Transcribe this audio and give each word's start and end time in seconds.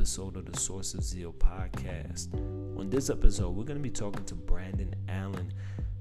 episode 0.00 0.34
of 0.34 0.50
the 0.50 0.58
Source 0.58 0.94
of 0.94 1.04
Zeal 1.04 1.34
podcast. 1.34 2.32
On 2.78 2.88
this 2.88 3.10
episode, 3.10 3.50
we're 3.50 3.64
going 3.64 3.76
to 3.76 3.82
be 3.82 3.90
talking 3.90 4.24
to 4.24 4.34
Brandon 4.34 4.94
Allen. 5.10 5.52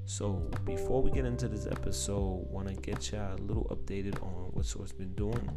So, 0.05 0.49
before 0.63 1.01
we 1.01 1.11
get 1.11 1.25
into 1.25 1.49
this 1.49 1.67
episode, 1.67 2.47
want 2.49 2.69
to 2.69 2.75
get 2.75 3.11
y'all 3.11 3.35
a 3.35 3.41
little 3.41 3.65
updated 3.65 4.23
on 4.23 4.51
what 4.53 4.63
Source 4.63 4.93
been 4.93 5.13
doing. 5.15 5.51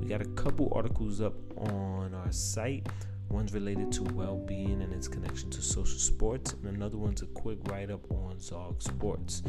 We 0.00 0.06
got 0.06 0.22
a 0.22 0.28
couple 0.28 0.72
articles 0.74 1.20
up 1.20 1.34
on 1.58 2.14
our 2.14 2.32
site. 2.32 2.88
One's 3.28 3.52
related 3.52 3.92
to 3.92 4.04
well-being 4.14 4.80
and 4.80 4.90
its 4.94 5.06
connection 5.06 5.50
to 5.50 5.60
social 5.60 5.98
sports, 5.98 6.54
and 6.54 6.74
another 6.74 6.96
one's 6.96 7.20
a 7.20 7.26
quick 7.26 7.58
write-up 7.68 8.10
on 8.10 8.40
Zog 8.40 8.80
Sports 8.82 9.42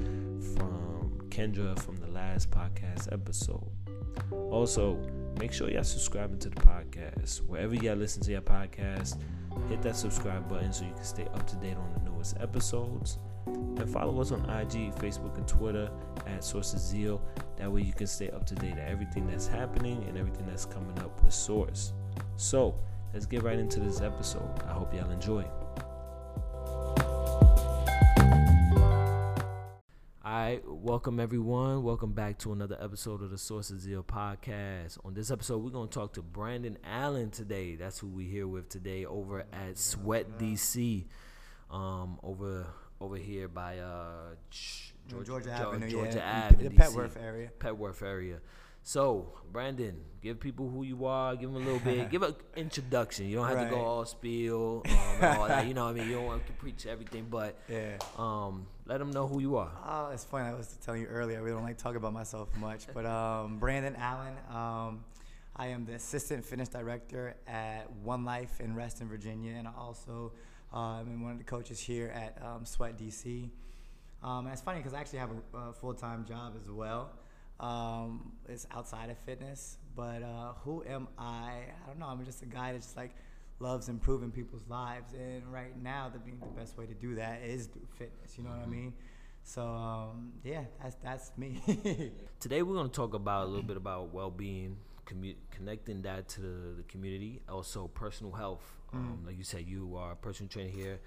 from 0.54 1.18
Kendra 1.30 1.80
from 1.80 1.96
the 1.96 2.08
last 2.08 2.52
podcast 2.52 3.10
episode. 3.14 3.72
Also, 4.52 4.98
make 5.40 5.52
sure 5.52 5.70
y'all 5.70 5.84
subscribing 5.84 6.40
to 6.40 6.50
the 6.50 6.62
podcast. 6.62 7.38
Wherever 7.48 7.76
y'all 7.76 7.96
listen 7.96 8.22
to 8.24 8.32
your 8.32 8.42
podcast, 8.42 9.18
hit 9.70 9.82
that 9.82 9.96
subscribe 9.96 10.48
button 10.50 10.72
so 10.74 10.86
you 10.86 10.94
can 10.94 11.04
stay 11.04 11.26
up 11.34 11.48
to 11.48 11.56
date 11.58 11.76
on 11.76 11.94
the 11.94 12.10
newest 12.10 12.38
episodes. 12.40 13.18
And 13.46 13.90
follow 13.90 14.22
us 14.22 14.32
on 14.32 14.42
IG, 14.42 14.94
Facebook, 14.96 15.38
and 15.38 15.48
Twitter 15.48 15.90
at 16.28 16.44
Source 16.44 16.74
of 16.74 16.80
Zeal. 16.80 17.22
That 17.58 17.72
way 17.72 17.82
you 17.82 17.94
can 17.94 18.08
stay 18.08 18.30
up 18.30 18.46
to 18.48 18.56
date 18.56 18.74
on 18.74 18.80
everything 18.80 19.28
that's 19.28 19.48
happening 19.48 20.06
and 20.08 20.18
everything 20.18 20.46
that's 20.48 20.66
coming 20.66 20.98
up 21.00 21.24
with 21.24 21.34
Source. 21.34 21.94
So, 22.38 22.76
let's 23.14 23.26
get 23.26 23.44
right 23.44 23.60
into 23.60 23.80
this 23.80 24.02
episode. 24.02 24.50
I 24.68 24.74
hope 24.74 24.94
y'all 24.94 25.10
enjoy. 25.10 25.46
Right, 30.44 30.62
welcome 30.66 31.22
everyone. 31.22 31.84
Welcome 31.84 32.12
back 32.12 32.38
to 32.40 32.52
another 32.52 32.78
episode 32.82 33.22
of 33.22 33.30
the 33.30 33.38
Source 33.38 33.70
of 33.70 33.80
Zeal 33.80 34.04
podcast. 34.04 34.98
On 35.06 35.14
this 35.14 35.32
episode, 35.32 35.60
we're 35.60 35.72
going 35.72 35.88
to 35.88 35.94
talk 35.94 36.14
to 36.14 36.22
Brandon 36.22 36.78
Allen 36.84 37.30
today. 37.30 37.76
That's 37.76 38.00
who 38.00 38.08
we're 38.08 38.30
here 38.30 38.46
with 38.46 38.68
today 38.68 39.06
over 39.06 39.46
at 39.54 39.78
Sweat 39.78 40.38
DC, 40.38 41.06
um, 41.72 42.20
over 42.24 42.68
over 43.00 43.16
here 43.16 43.48
by 43.48 43.80
uh, 43.80 44.36
Georgia, 45.08 45.26
Georgia 45.26 45.52
Avenue, 45.52 45.90
Georgia 45.90 46.18
yeah, 46.18 46.50
Ave, 46.52 46.64
the 46.64 46.76
DC, 46.76 46.78
Petworth 46.78 47.24
area. 47.24 47.50
Petworth 47.60 48.02
area. 48.02 48.40
So, 48.86 49.34
Brandon, 49.52 49.96
give 50.22 50.40
people 50.42 50.70
who 50.70 50.84
you 50.84 51.06
are. 51.06 51.36
Give 51.36 51.52
them 51.52 51.62
a 51.62 51.66
little 51.66 51.80
bit. 51.80 52.10
give 52.12 52.22
an 52.22 52.36
introduction. 52.58 53.28
You 53.28 53.38
don't 53.38 53.48
have 53.48 53.70
to 53.70 53.74
go 53.74 53.82
all 53.82 54.06
spiel, 54.06 54.84
um, 55.22 55.40
all 55.40 55.48
that. 55.48 55.68
You 55.68 55.74
know 55.74 55.86
what 55.86 55.92
I 55.96 56.00
mean? 56.00 56.10
You 56.10 56.16
don't 56.16 56.32
have 56.32 56.46
to 56.48 56.54
preach 56.54 56.86
everything, 56.86 57.28
but 57.30 57.58
Yeah. 57.70 57.98
um, 58.18 58.68
let 58.86 58.98
them 59.00 59.12
know 59.12 59.26
who 59.26 59.40
you 59.40 59.56
are. 59.56 59.72
Oh, 59.86 60.10
it's 60.12 60.26
funny. 60.26 60.50
I 60.50 60.54
was 60.54 60.68
telling 60.84 61.02
you 61.02 61.08
earlier. 61.08 61.38
I 61.38 61.42
really 61.42 61.56
don't 61.56 61.64
like 61.64 61.78
talking 61.78 61.96
about 61.98 62.12
myself 62.14 62.50
much, 62.58 62.88
but 62.94 63.06
um, 63.06 63.58
Brandon 63.60 63.96
Allen. 63.96 64.34
Um, 64.54 65.06
I 65.56 65.68
am 65.68 65.86
the 65.86 65.94
assistant 65.94 66.44
fitness 66.44 66.68
director 66.68 67.36
at 67.48 67.90
One 68.04 68.26
Life 68.26 68.60
in 68.60 68.76
Reston, 68.76 69.08
Virginia, 69.08 69.54
and 69.56 69.68
I 69.68 69.72
also 69.78 70.34
um, 70.74 71.08
am 71.08 71.22
one 71.24 71.32
of 71.34 71.38
the 71.38 71.44
coaches 71.44 71.80
here 71.80 72.08
at 72.08 72.44
um, 72.44 72.66
Sweat 72.66 72.98
DC. 72.98 73.50
Um, 74.24 74.46
and 74.46 74.54
it's 74.54 74.62
funny 74.62 74.80
because 74.80 74.94
I 74.94 75.00
actually 75.00 75.20
have 75.20 75.30
a, 75.54 75.58
a 75.58 75.74
full-time 75.74 76.26
job 76.26 76.54
as 76.60 76.70
well. 76.70 77.12
Um, 77.60 78.34
it's 78.48 78.68
outside 78.72 79.10
of 79.10 79.18
fitness, 79.20 79.78
but 79.96 80.22
uh, 80.24 80.54
who 80.64 80.84
am 80.86 81.08
I? 81.18 81.66
I 81.84 81.88
don't 81.88 82.00
know. 82.00 82.08
I'm 82.08 82.24
just 82.26 82.42
a 82.42 82.46
guy 82.46 82.74
that 82.74 82.82
just 82.82 82.98
like 82.98 83.16
loves 83.60 83.90
improving 83.90 84.32
people's 84.32 84.68
lives, 84.68 85.14
and 85.14 85.52
right 85.52 85.82
now, 85.82 86.10
the 86.12 86.20
being 86.20 86.40
the 86.40 86.48
best 86.48 86.78
way 86.78 86.86
to 86.86 86.94
do 86.94 87.16
that 87.16 87.42
is 87.44 87.68
through 87.68 87.88
fitness. 87.98 88.38
You 88.38 88.44
know 88.44 88.50
what 88.50 88.60
I 88.60 88.66
mean? 88.66 88.94
So 89.44 89.66
um, 89.66 90.34
yeah, 90.44 90.64
that's 90.82 90.96
that's 91.04 91.32
me. 91.38 91.62
Today 92.40 92.62
we're 92.64 92.76
going 92.76 92.90
to 92.90 92.96
talk 92.96 93.14
about 93.14 93.44
a 93.44 93.48
little 93.48 93.64
bit 93.64 93.78
about 93.78 94.14
well-being, 94.14 94.78
commu- 95.06 95.36
connecting 95.52 96.02
that 96.04 96.28
to 96.30 96.42
the, 96.42 96.74
the 96.78 96.84
community, 96.84 97.42
also 97.50 97.88
personal 97.88 98.32
health. 98.34 98.64
Um, 98.94 99.24
like 99.26 99.38
you 99.38 99.44
said, 99.44 99.68
you 99.68 99.96
are 99.98 100.12
a 100.12 100.16
personal 100.16 100.50
trainer 100.50 100.70
here, 100.70 101.00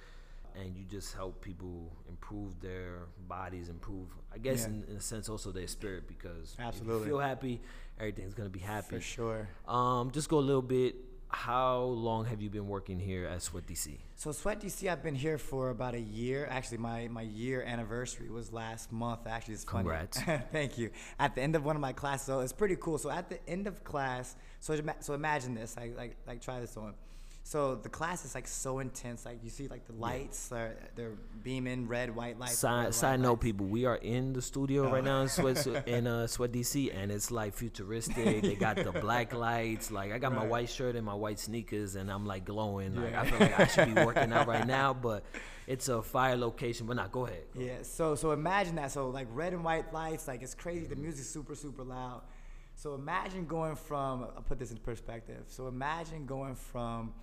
and 0.59 0.77
you 0.77 0.85
just 0.85 1.15
help 1.15 1.41
people 1.43 1.93
improve 2.09 2.61
their 2.61 3.01
bodies, 3.29 3.69
improve, 3.69 4.09
I 4.35 4.39
guess, 4.39 4.61
Yeah. 4.61 4.69
in, 4.69 4.85
in 4.91 4.97
a 4.97 5.01
sense, 5.01 5.29
also 5.29 5.53
their 5.53 5.67
spirit. 5.67 6.09
Because 6.09 6.57
if 6.59 6.87
you 6.87 7.05
feel 7.05 7.19
happy, 7.19 7.61
everything's 7.99 8.35
going 8.35 8.49
to 8.49 8.53
be 8.53 8.65
happy. 8.65 8.97
For 8.97 9.01
sure. 9.01 9.49
Um, 9.69 10.11
just 10.11 10.29
go 10.29 10.39
a 10.39 10.41
little 10.41 10.63
bit. 10.63 10.97
How 11.29 11.81
long 11.81 12.25
have 12.27 12.41
you 12.41 12.49
been 12.49 12.69
working 12.69 13.01
here 13.01 13.27
at 13.27 13.43
Sweat 13.43 13.67
DC? 13.67 13.99
So 14.15 14.31
Sweat 14.31 14.61
DC, 14.61 14.89
I've 14.91 15.03
been 15.03 15.17
here 15.17 15.39
for 15.39 15.71
about 15.71 15.95
a 15.95 16.01
year. 16.01 16.47
Actually, 16.49 16.79
my, 16.79 17.09
my 17.09 17.23
year 17.23 17.63
anniversary 17.63 18.31
was 18.31 18.53
last 18.53 18.93
month. 18.93 19.27
Actually, 19.27 19.55
it's 19.55 19.65
funny. 19.65 19.83
Congrats. 19.83 20.21
Thank 20.53 20.79
you. 20.79 20.91
At 21.19 21.35
the 21.35 21.43
end 21.43 21.57
of 21.57 21.65
one 21.65 21.75
of 21.75 21.83
my 21.83 21.93
classes, 21.93 22.27
so 22.27 22.41
it's 22.41 22.53
pretty 22.53 22.77
cool. 22.77 22.97
So 22.97 23.11
at 23.11 23.29
the 23.29 23.45
end 23.49 23.67
of 23.67 23.83
class, 23.83 24.37
so 24.61 24.81
so 25.01 25.15
imagine 25.15 25.55
this. 25.55 25.77
Like 25.77 25.97
like 25.97 26.17
like 26.29 26.41
try 26.41 26.61
this 26.61 26.77
on. 26.77 26.95
So 27.47 27.77
the 27.77 27.89
class 27.89 28.25
is 28.25 28.35
like 28.35 28.49
so 28.49 28.81
intense. 28.81 29.25
Like 29.25 29.39
you 29.45 29.51
see 29.51 29.69
like 29.69 29.87
the 29.87 29.93
lights 29.93 30.51
are 30.51 30.75
they're 30.97 31.13
beaming 31.45 31.87
red, 31.87 32.13
white 32.13 32.41
lights. 32.41 32.59
Side 32.59 32.93
side 32.93 33.21
note, 33.21 33.37
people, 33.37 33.67
we 33.67 33.85
are 33.85 33.95
in 33.95 34.33
the 34.33 34.43
studio 34.43 34.91
right 34.91 35.05
now 35.05 35.23
in 35.23 35.29
Sweat 35.29 35.65
in 35.87 36.09
uh, 36.09 36.27
Sweat 36.27 36.51
DC, 36.51 36.93
and 36.93 37.13
it's 37.13 37.31
like 37.31 37.55
futuristic. 37.55 38.43
they 38.43 38.57
got 38.57 38.75
the 38.75 38.91
black 38.91 39.33
lights. 39.33 39.93
Like 39.93 40.11
I 40.11 40.19
got 40.19 40.35
my 40.35 40.45
white 40.45 40.69
shirt 40.69 40.97
and 40.97 41.07
my 41.07 41.15
white 41.15 41.39
sneakers, 41.39 41.95
and 41.95 42.11
I'm 42.11 42.27
like 42.27 42.45
glowing. 42.45 42.97
Like 42.97 43.13
Yeah. 43.13 43.21
I 43.21 43.31
feel 43.31 43.39
like 43.39 43.61
I 43.61 43.67
should 43.69 43.95
be 43.95 44.05
working 44.05 44.33
out 44.33 44.49
right 44.49 44.67
now, 44.67 44.93
but 44.93 45.23
it's 45.69 45.89
a 45.89 46.03
fire 46.03 46.37
location. 46.37 46.89
But 46.89 46.97
not. 46.97 47.13
Go 47.13 47.27
ahead. 47.27 47.45
Yeah, 47.55 47.83
so 47.83 48.17
so 48.17 48.33
imagine 48.33 48.75
that. 48.75 48.91
So 48.91 49.11
like 49.11 49.29
red 49.31 49.53
and 49.53 49.63
white 49.63 49.95
lights, 49.95 50.27
like 50.27 50.43
it's 50.43 50.57
crazy. 50.57 50.87
The 50.87 50.97
music's 50.97 51.29
super 51.29 51.55
super 51.55 51.85
loud. 51.85 52.23
So 52.75 52.95
imagine 52.95 53.47
going 53.47 53.77
from 53.77 54.25
I'll 54.35 54.43
put 54.43 54.59
this 54.59 54.73
in 54.73 54.79
perspective. 54.79 55.45
So 55.47 55.69
imagine 55.69 56.27
going 56.27 56.57
from 56.57 57.15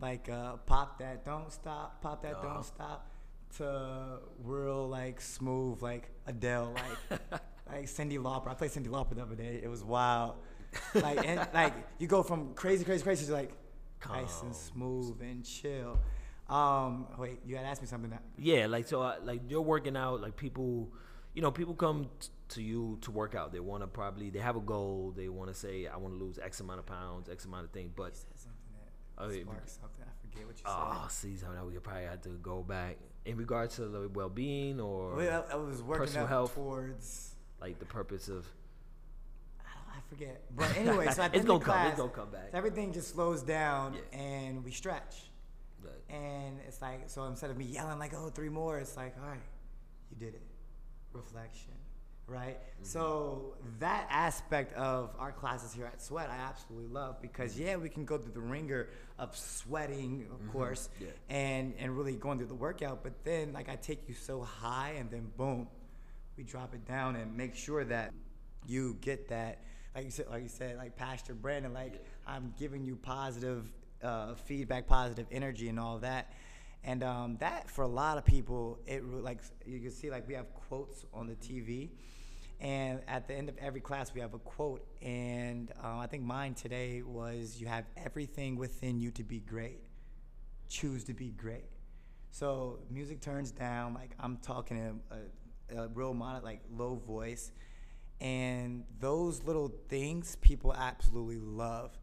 like 0.00 0.28
uh, 0.28 0.56
pop 0.66 0.98
that 0.98 1.24
don't 1.24 1.52
stop, 1.52 2.00
pop 2.02 2.22
that 2.22 2.34
Uh-huh. 2.36 2.54
don't 2.54 2.64
stop 2.64 3.10
to 3.58 4.18
real 4.42 4.88
like 4.88 5.20
smooth 5.20 5.80
like 5.82 6.10
Adele, 6.26 6.74
like 7.10 7.20
like 7.70 7.84
Cyndi 7.86 8.18
Lauper. 8.18 8.48
I 8.48 8.54
played 8.54 8.70
Cyndi 8.72 8.88
Lauper 8.88 9.14
the 9.14 9.22
other 9.22 9.36
day. 9.36 9.60
It 9.62 9.68
was 9.68 9.84
wild. 9.84 10.34
Like 10.94 11.24
and 11.26 11.46
like 11.54 11.74
you 11.98 12.06
go 12.08 12.22
from 12.22 12.54
crazy 12.54 12.84
crazy 12.84 13.02
crazy 13.04 13.26
to 13.26 13.32
like 13.32 13.52
nice 14.08 14.42
and 14.42 14.54
smooth 14.54 15.20
and 15.22 15.44
chill. 15.44 15.98
Um, 16.48 17.06
wait, 17.18 17.38
you 17.46 17.56
had 17.56 17.64
asked 17.64 17.80
me 17.80 17.88
something. 17.88 18.10
That, 18.10 18.22
Yeah, 18.36 18.66
like 18.66 18.86
so, 18.86 19.00
uh, 19.00 19.16
like 19.22 19.40
you're 19.48 19.62
working 19.62 19.96
out. 19.96 20.20
Like 20.20 20.36
people, 20.36 20.92
you 21.32 21.40
know, 21.40 21.50
people 21.50 21.72
come 21.74 22.10
t- 22.20 22.28
to 22.50 22.62
you 22.62 22.98
to 23.00 23.10
work 23.10 23.34
out. 23.34 23.50
They 23.50 23.60
want 23.60 23.82
to 23.82 23.86
probably 23.86 24.28
they 24.28 24.40
have 24.40 24.54
a 24.56 24.60
goal. 24.60 25.14
They 25.16 25.30
want 25.30 25.48
to 25.48 25.54
say, 25.54 25.86
I 25.86 25.96
want 25.96 26.18
to 26.18 26.22
lose 26.22 26.38
X 26.38 26.60
amount 26.60 26.80
of 26.80 26.86
pounds, 26.86 27.30
X 27.30 27.46
amount 27.46 27.64
of 27.64 27.70
things. 27.70 27.92
But 27.96 28.18
Said 29.18 29.46
Oh, 29.48 29.52
something. 29.66 30.04
I 30.04 30.26
forget 30.28 30.46
what 30.46 30.56
you 30.58 30.64
Oh, 30.66 31.06
see, 31.08 31.36
so 31.36 31.46
now 31.52 31.64
we 31.66 31.78
probably 31.78 32.04
have 32.04 32.20
to 32.22 32.30
go 32.30 32.62
back 32.62 32.96
in 33.24 33.36
regards 33.36 33.76
to 33.76 33.86
the 33.86 34.08
well-being 34.08 34.80
or. 34.80 35.12
Oh, 35.12 35.16
well, 35.16 35.46
I 35.50 35.56
was 35.56 35.82
working 35.82 36.06
personal 36.06 36.26
health. 36.26 36.54
towards. 36.54 37.34
like 37.60 37.78
the 37.78 37.84
purpose 37.86 38.28
of. 38.28 38.46
I, 39.60 39.64
I 39.96 40.00
forget. 40.08 40.42
But 40.54 40.76
anyway, 40.76 41.08
so 41.12 41.22
at 41.22 41.32
the 41.32 41.38
It's 41.38 41.46
gonna 41.46 41.58
of 41.58 41.64
come, 41.64 41.86
it's 41.86 41.96
gonna 41.98 42.10
come 42.10 42.30
back. 42.30 42.50
everything 42.52 42.92
just 42.92 43.14
slows 43.14 43.42
down 43.42 43.94
Yeah. 43.94 44.18
and 44.18 44.64
we 44.64 44.70
stretch. 44.72 45.30
But 45.82 46.02
And 46.08 46.58
it's 46.66 46.80
like, 46.82 47.08
so 47.10 47.24
instead 47.24 47.50
of 47.50 47.56
me 47.58 47.64
yelling 47.66 47.98
like, 47.98 48.14
oh, 48.14 48.30
three 48.30 48.48
more, 48.48 48.78
it's 48.78 48.96
like, 48.96 49.14
all 49.22 49.28
right, 49.28 49.40
you 50.10 50.16
did 50.16 50.34
it. 50.34 50.42
Reflection, 51.12 51.72
right? 52.26 52.58
Mm-hmm. 52.60 52.84
So 52.84 53.54
that 53.80 54.06
aspect 54.10 54.74
of 54.74 55.10
our 55.18 55.32
classes 55.32 55.72
here 55.72 55.86
at 55.86 56.00
Sweat, 56.02 56.30
I 56.30 56.36
absolutely 56.36 56.88
love 56.92 57.20
because 57.20 57.58
yeah, 57.58 57.76
we 57.76 57.88
can 57.88 58.04
go 58.04 58.18
through 58.18 58.32
the 58.32 58.40
ringer 58.40 58.88
of 59.18 59.36
sweating, 59.36 60.26
of 60.32 60.52
course, 60.52 60.88
Mm-hmm. 60.96 61.04
Yeah. 61.04 61.36
and 61.36 61.74
and 61.78 61.96
really 61.96 62.14
going 62.16 62.38
through 62.38 62.48
the 62.48 62.54
workout. 62.54 63.02
But 63.02 63.24
then, 63.24 63.52
like, 63.52 63.68
I 63.68 63.76
take 63.76 64.08
you 64.08 64.14
so 64.14 64.42
high, 64.42 64.94
and 64.98 65.10
then 65.10 65.30
boom, 65.36 65.68
we 66.36 66.44
drop 66.44 66.74
it 66.74 66.84
down 66.86 67.16
and 67.16 67.36
make 67.36 67.54
sure 67.54 67.84
that 67.84 68.12
you 68.66 68.96
get 69.00 69.28
that. 69.28 69.60
Like 69.94 70.04
you 70.06 70.10
said, 70.10 70.26
like 70.28 70.42
you 70.42 70.48
said, 70.48 70.76
like 70.76 70.96
Pastor 70.96 71.34
Brandon, 71.34 71.72
like 71.72 72.04
I'm 72.26 72.52
giving 72.58 72.84
you 72.84 72.96
positive 72.96 73.70
uh, 74.02 74.34
feedback, 74.34 74.86
positive 74.88 75.26
energy, 75.30 75.68
and 75.68 75.78
all 75.78 75.98
that. 75.98 76.32
And 76.82 77.02
um, 77.02 77.36
that 77.38 77.70
for 77.70 77.82
a 77.82 77.88
lot 77.88 78.18
of 78.18 78.24
people, 78.24 78.78
it 78.86 79.04
like 79.04 79.38
you 79.64 79.78
can 79.80 79.90
see 79.92 80.10
like 80.10 80.26
we 80.26 80.34
have 80.34 80.52
quotes 80.68 81.04
on 81.14 81.26
the 81.28 81.34
TV, 81.36 81.90
and 82.60 83.00
at 83.08 83.28
the 83.28 83.34
end 83.34 83.48
of 83.48 83.56
every 83.58 83.80
class 83.80 84.12
we 84.14 84.20
have 84.20 84.34
a 84.34 84.38
quote. 84.38 84.86
And 85.02 85.72
uh, 85.82 85.98
I 85.98 86.06
think 86.06 86.22
mine 86.22 86.54
today 86.54 87.02
was, 87.02 87.60
"You 87.60 87.66
have 87.66 87.84
everything 87.96 88.56
within 88.56 88.98
you 88.98 89.10
to 89.12 89.22
be 89.24 89.40
great. 89.40 89.80
Choose 90.68 91.04
to 91.04 91.14
be 91.14 91.30
great." 91.30 91.66
So 92.30 92.80
music 92.90 93.20
turns 93.20 93.52
down, 93.52 93.94
like 93.94 94.10
I'm 94.18 94.38
talking 94.38 94.76
in 94.76 95.00
a, 95.76 95.82
a 95.82 95.88
real 95.88 96.14
mono, 96.14 96.40
like 96.42 96.62
low 96.76 96.96
voice, 96.96 97.52
and 98.20 98.84
those 98.98 99.42
little 99.44 99.72
things 99.88 100.36
people 100.40 100.74
absolutely 100.74 101.38
love. 101.38 101.96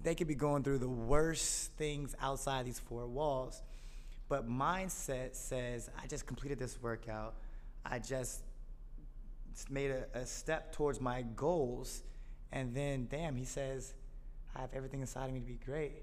They 0.00 0.14
could 0.14 0.28
be 0.28 0.36
going 0.36 0.62
through 0.62 0.78
the 0.78 0.88
worst 0.88 1.72
things 1.72 2.14
outside 2.20 2.66
these 2.66 2.78
four 2.78 3.06
walls, 3.06 3.62
but 4.28 4.48
mindset 4.48 5.34
says, 5.34 5.90
I 6.00 6.06
just 6.06 6.26
completed 6.26 6.58
this 6.58 6.80
workout. 6.80 7.34
I 7.84 7.98
just 7.98 8.42
made 9.70 9.90
a, 9.90 10.06
a 10.14 10.26
step 10.26 10.72
towards 10.72 11.00
my 11.00 11.22
goals. 11.36 12.02
And 12.52 12.74
then, 12.74 13.08
damn, 13.10 13.36
he 13.36 13.44
says, 13.44 13.94
I 14.54 14.60
have 14.60 14.70
everything 14.72 15.00
inside 15.00 15.26
of 15.26 15.34
me 15.34 15.40
to 15.40 15.46
be 15.46 15.58
great. 15.64 16.02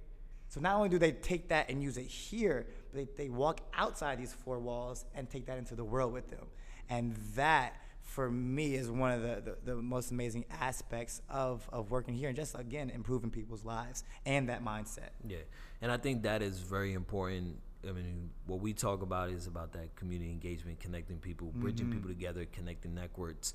So 0.49 0.61
not 0.61 0.75
only 0.75 0.89
do 0.89 0.99
they 0.99 1.11
take 1.11 1.49
that 1.49 1.69
and 1.69 1.81
use 1.81 1.97
it 1.97 2.05
here, 2.05 2.67
but 2.91 3.17
they, 3.17 3.23
they 3.23 3.29
walk 3.29 3.61
outside 3.73 4.19
these 4.19 4.33
four 4.33 4.59
walls 4.59 5.05
and 5.15 5.29
take 5.29 5.47
that 5.47 5.57
into 5.57 5.75
the 5.75 5.83
world 5.83 6.13
with 6.13 6.29
them. 6.29 6.45
And 6.89 7.15
that 7.35 7.75
for 8.03 8.29
me 8.29 8.75
is 8.75 8.89
one 8.89 9.11
of 9.11 9.21
the, 9.21 9.55
the, 9.65 9.73
the, 9.73 9.75
most 9.81 10.11
amazing 10.11 10.45
aspects 10.51 11.21
of, 11.27 11.67
of 11.73 11.89
working 11.89 12.13
here 12.13 12.29
and 12.29 12.35
just 12.35 12.57
again 12.57 12.91
improving 12.91 13.31
people's 13.31 13.65
lives 13.65 14.03
and 14.25 14.47
that 14.49 14.63
mindset. 14.63 15.09
Yeah. 15.27 15.39
And 15.81 15.91
I 15.91 15.97
think 15.97 16.23
that 16.23 16.41
is 16.41 16.59
very 16.59 16.93
important. 16.93 17.57
I 17.87 17.91
mean, 17.91 18.29
what 18.45 18.59
we 18.59 18.73
talk 18.73 19.01
about 19.01 19.29
is 19.29 19.47
about 19.47 19.73
that 19.73 19.95
community 19.95 20.31
engagement, 20.31 20.79
connecting 20.79 21.17
people, 21.17 21.51
bridging 21.55 21.87
mm-hmm. 21.87 21.95
people 21.95 22.09
together, 22.09 22.45
connecting 22.45 22.95
networks. 22.95 23.53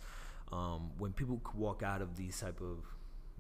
Um, 0.53 0.91
when 0.99 1.13
people 1.13 1.41
walk 1.55 1.83
out 1.83 2.03
of 2.03 2.17
these 2.17 2.39
type 2.41 2.61
of 2.61 2.85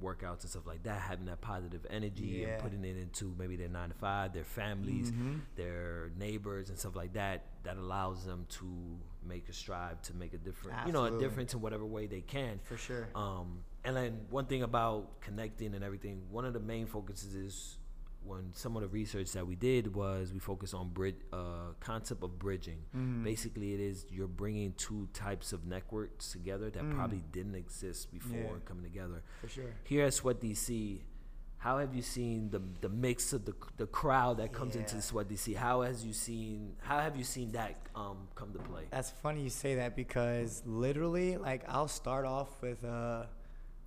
workouts 0.03 0.43
and 0.43 0.51
stuff 0.51 0.67
like 0.67 0.83
that, 0.85 1.01
having 1.01 1.27
that 1.27 1.41
positive 1.41 1.87
energy 1.91 2.43
yeah. 2.43 2.49
and 2.49 2.63
putting 2.63 2.85
it 2.85 2.97
into 2.97 3.35
maybe 3.39 3.57
their 3.57 3.69
nine 3.69 3.91
to 3.91 3.95
five, 3.95 4.33
their 4.33 4.45
families, 4.45 5.11
mm-hmm. 5.11 5.39
their 5.57 6.11
neighbors 6.19 6.69
and 6.69 6.79
stuff 6.79 6.97
like 6.97 7.13
that, 7.13 7.45
that 7.65 7.77
allows 7.77 8.25
them 8.25 8.47
to 8.49 8.99
make 9.27 9.49
a 9.49 9.53
strive 9.53 10.01
to 10.03 10.15
make 10.15 10.33
a 10.33 10.39
difference, 10.39 10.79
Absolutely. 10.79 11.11
you 11.11 11.11
know, 11.11 11.17
a 11.17 11.21
difference 11.21 11.55
in 11.55 11.61
whatever 11.61 11.85
way 11.85 12.07
they 12.07 12.23
can. 12.23 12.61
For 12.65 12.77
sure. 12.77 13.09
Um, 13.15 13.65
and 13.85 13.97
then 13.97 14.21
one 14.31 14.47
thing 14.47 14.63
about 14.63 15.21
connecting 15.21 15.75
and 15.75 15.85
everything, 15.85 16.23
one 16.31 16.45
of 16.45 16.53
the 16.53 16.61
main 16.61 16.87
focuses 16.87 17.35
is 17.35 17.77
when 18.25 18.53
some 18.53 18.77
of 18.77 18.83
the 18.83 18.89
research 18.89 19.33
that 19.33 19.47
we 19.47 19.55
did 19.55 19.95
was 19.95 20.33
we 20.33 20.39
focused 20.39 20.75
on 20.75 20.91
bridge 20.91 21.17
uh, 21.33 21.73
concept 21.81 22.23
of 22.23 22.39
bridging. 22.39 22.79
Mm. 22.97 23.25
Basically, 23.25 23.75
it 23.75 23.81
is 23.81 24.07
you're 24.11 24.29
bringing 24.29 24.73
two 24.75 25.09
types 25.13 25.53
of 25.53 25.67
networks 25.67 26.33
together 26.33 26.71
that 26.71 26.83
mm. 26.83 26.95
probably 26.95 27.23
didn't 27.33 27.55
exist 27.55 28.13
before 28.13 28.39
yeah. 28.39 28.65
coming 28.65 28.85
together. 28.85 29.23
For 29.41 29.49
sure. 29.49 29.75
Here 29.85 30.07
at 30.07 30.15
Sweat 30.15 30.41
DC, 30.41 31.01
how 31.59 31.79
have 31.79 31.95
you 31.95 32.03
seen 32.03 32.51
the 32.51 32.63
the 32.81 32.89
mix 32.89 33.33
of 33.33 33.45
the 33.45 33.55
the 33.77 33.87
crowd 33.87 34.39
that 34.39 34.53
comes 34.53 34.75
yeah. 34.75 34.83
into 34.83 35.01
Sweat 35.03 35.29
DC? 35.29 35.57
How 35.57 35.83
has 35.83 36.05
you 36.05 36.13
seen 36.13 36.77
how 36.81 37.01
have 37.01 37.17
you 37.17 37.25
seen 37.25 37.53
that 37.53 37.77
um, 37.95 38.29
come 38.35 38.53
to 38.53 38.59
play? 38.59 38.85
That's 38.91 39.11
funny 39.11 39.43
you 39.43 39.51
say 39.51 39.77
that 39.77 39.97
because 39.97 40.63
literally, 40.67 41.37
like, 41.37 41.65
I'll 41.69 41.89
start 41.89 42.27
off 42.27 42.49
with. 42.63 42.85
Uh, 42.85 43.25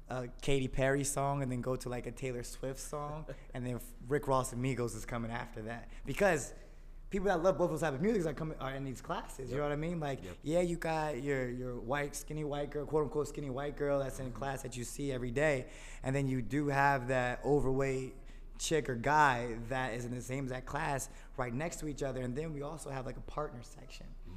a 0.10 0.28
Katy 0.42 0.68
Perry 0.68 1.04
song 1.04 1.42
and 1.42 1.52
then 1.52 1.62
go 1.62 1.76
to 1.76 1.90
like 1.90 2.08
a 2.08 2.12
Taylor 2.12 2.44
Swift 2.44 2.80
song, 2.80 3.26
and 3.54 3.66
then 3.66 3.80
Rick 4.08 4.28
Ross 4.28 4.54
and 4.54 4.64
Migos 4.64 4.96
is 4.96 5.06
coming 5.06 5.32
after 5.32 5.62
that 5.64 5.90
because 6.06 6.54
people 7.14 7.28
that 7.28 7.44
love 7.44 7.60
both 7.60 7.70
those 7.70 7.82
type 7.82 7.94
of 7.94 8.02
music 8.02 8.26
are 8.26 8.34
coming 8.34 8.58
are 8.60 8.74
in 8.74 8.84
these 8.84 9.00
classes. 9.00 9.42
Yep. 9.42 9.50
You 9.50 9.58
know 9.58 9.64
what 9.64 9.72
I 9.72 9.76
mean? 9.76 10.00
Like, 10.00 10.24
yep. 10.24 10.36
yeah, 10.42 10.62
you 10.62 10.78
got 10.78 11.22
your 11.22 11.50
your 11.50 11.80
white 11.80 12.16
skinny 12.16 12.44
white 12.44 12.72
girl, 12.72 12.86
quote 12.86 13.04
unquote 13.04 13.28
skinny 13.28 13.52
white 13.52 13.78
girl 13.78 14.00
that's 14.00 14.20
in 14.20 14.32
class 14.32 14.64
that 14.64 14.76
you 14.76 14.84
see 14.84 15.12
every 15.12 15.32
day, 15.32 15.68
and 16.04 16.16
then 16.16 16.28
you 16.28 16.42
do 16.42 16.68
have 16.68 17.08
that 17.10 17.40
overweight 17.46 18.16
chick 18.58 18.90
or 18.90 18.96
guy 18.96 19.56
that 19.70 19.94
is 19.94 20.06
in 20.06 20.16
the 20.16 20.22
same 20.22 20.46
exact 20.46 20.66
class 20.66 21.10
right 21.38 21.54
next 21.54 21.78
to 21.78 21.88
each 21.88 22.02
other, 22.02 22.22
and 22.22 22.36
then 22.36 22.52
we 22.52 22.64
also 22.64 22.90
have 22.90 23.06
like 23.06 23.18
a 23.18 23.32
partner 23.32 23.60
section. 23.62 24.08
Mm. 24.28 24.34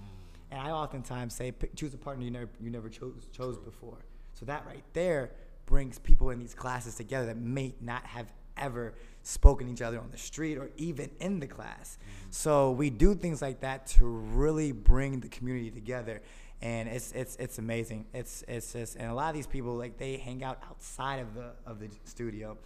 And 0.51 0.61
I 0.61 0.71
oftentimes 0.71 1.35
say, 1.35 1.55
choose 1.75 1.95
a 1.95 1.99
partner 1.99 2.25
you 2.25 2.31
never 2.31 2.51
you 2.61 2.71
never 2.71 2.91
chose 2.91 3.27
chose 3.33 3.57
True. 3.57 3.65
before. 3.65 4.05
So 4.35 4.45
that 4.45 4.67
right 4.67 4.85
there 4.93 5.31
brings 5.67 5.99
people 5.99 6.31
in 6.31 6.39
these 6.39 6.55
classes 6.55 6.95
together 6.95 7.27
that 7.27 7.37
may 7.37 7.75
not 7.81 8.05
have 8.07 8.33
ever 8.57 8.95
spoken 9.23 9.67
to 9.67 9.73
each 9.73 9.83
other 9.83 9.99
on 9.99 10.11
the 10.11 10.19
street 10.19 10.57
or 10.57 10.71
even 10.77 11.11
in 11.21 11.41
the 11.41 11.47
class. 11.47 11.99
Mm-hmm. 12.01 12.31
So 12.31 12.71
we 12.71 12.91
do 12.91 13.15
things 13.15 13.43
like 13.43 13.61
that 13.61 13.87
to 13.89 14.07
really 14.07 14.73
bring 14.73 15.21
the 15.21 15.29
community 15.29 15.71
together. 15.71 16.23
And 16.63 16.89
it's 16.89 17.13
it's 17.13 17.37
it's 17.37 17.59
amazing. 17.59 18.07
It's 18.15 18.43
it's 18.49 18.73
just 18.73 18.97
and 18.97 19.11
a 19.11 19.15
lot 19.15 19.29
of 19.29 19.35
these 19.35 19.47
people 19.47 19.75
like 19.75 19.99
they 19.99 20.17
hang 20.17 20.43
out 20.43 20.59
outside 20.71 21.19
of 21.19 21.35
the 21.35 21.53
of 21.67 21.81
the 21.81 21.91
studio. 22.05 22.57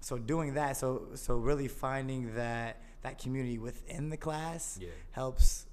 So 0.00 0.16
doing 0.16 0.54
that, 0.54 0.76
so 0.76 1.08
so 1.14 1.34
really 1.34 1.66
finding 1.66 2.36
that 2.36 2.82
that 3.02 3.18
community 3.18 3.58
within 3.58 4.10
the 4.10 4.16
class 4.16 4.78
yeah. 4.80 4.90
helps, 5.10 5.66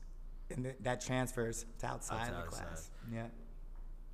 and 0.49 0.65
the, 0.65 0.75
that 0.81 1.01
transfers 1.01 1.65
to 1.79 1.85
outside, 1.85 2.21
outside 2.21 2.33
of 2.33 2.43
the 2.43 2.49
class. 2.49 2.63
Outside. 2.63 2.89
Yeah 3.13 3.27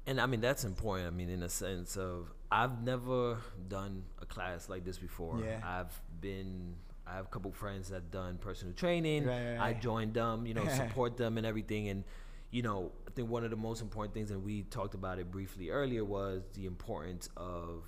and 0.09 0.19
I 0.19 0.25
mean 0.25 0.41
that's 0.41 0.63
important. 0.63 1.07
I 1.07 1.11
mean, 1.11 1.29
in 1.29 1.43
a 1.43 1.49
sense 1.49 1.95
of 1.95 2.33
I've 2.51 2.81
never 2.83 3.37
done 3.67 4.03
a 4.21 4.25
class 4.25 4.69
like 4.69 4.83
this 4.83 4.97
before. 4.97 5.41
Yeah. 5.43 5.61
I've 5.63 6.01
been 6.19 6.75
I 7.05 7.15
have 7.15 7.25
a 7.25 7.29
couple 7.29 7.51
friends 7.51 7.89
that 7.89 8.11
done 8.11 8.37
personal 8.37 8.73
training. 8.73 9.25
Right, 9.25 9.51
right. 9.51 9.59
I 9.59 9.73
joined 9.73 10.13
them, 10.13 10.45
you 10.45 10.53
know, 10.53 10.67
support 10.75 11.17
them 11.17 11.37
and 11.37 11.45
everything. 11.45 11.89
And 11.89 12.03
you 12.51 12.61
know, 12.61 12.91
I 13.07 13.11
think 13.11 13.29
one 13.29 13.43
of 13.43 13.51
the 13.51 13.57
most 13.57 13.81
important 13.81 14.13
things, 14.13 14.31
and 14.31 14.43
we 14.43 14.63
talked 14.63 14.95
about 14.95 15.19
it 15.19 15.29
briefly 15.31 15.69
earlier, 15.69 16.03
was 16.03 16.41
the 16.53 16.65
importance 16.65 17.29
of 17.37 17.83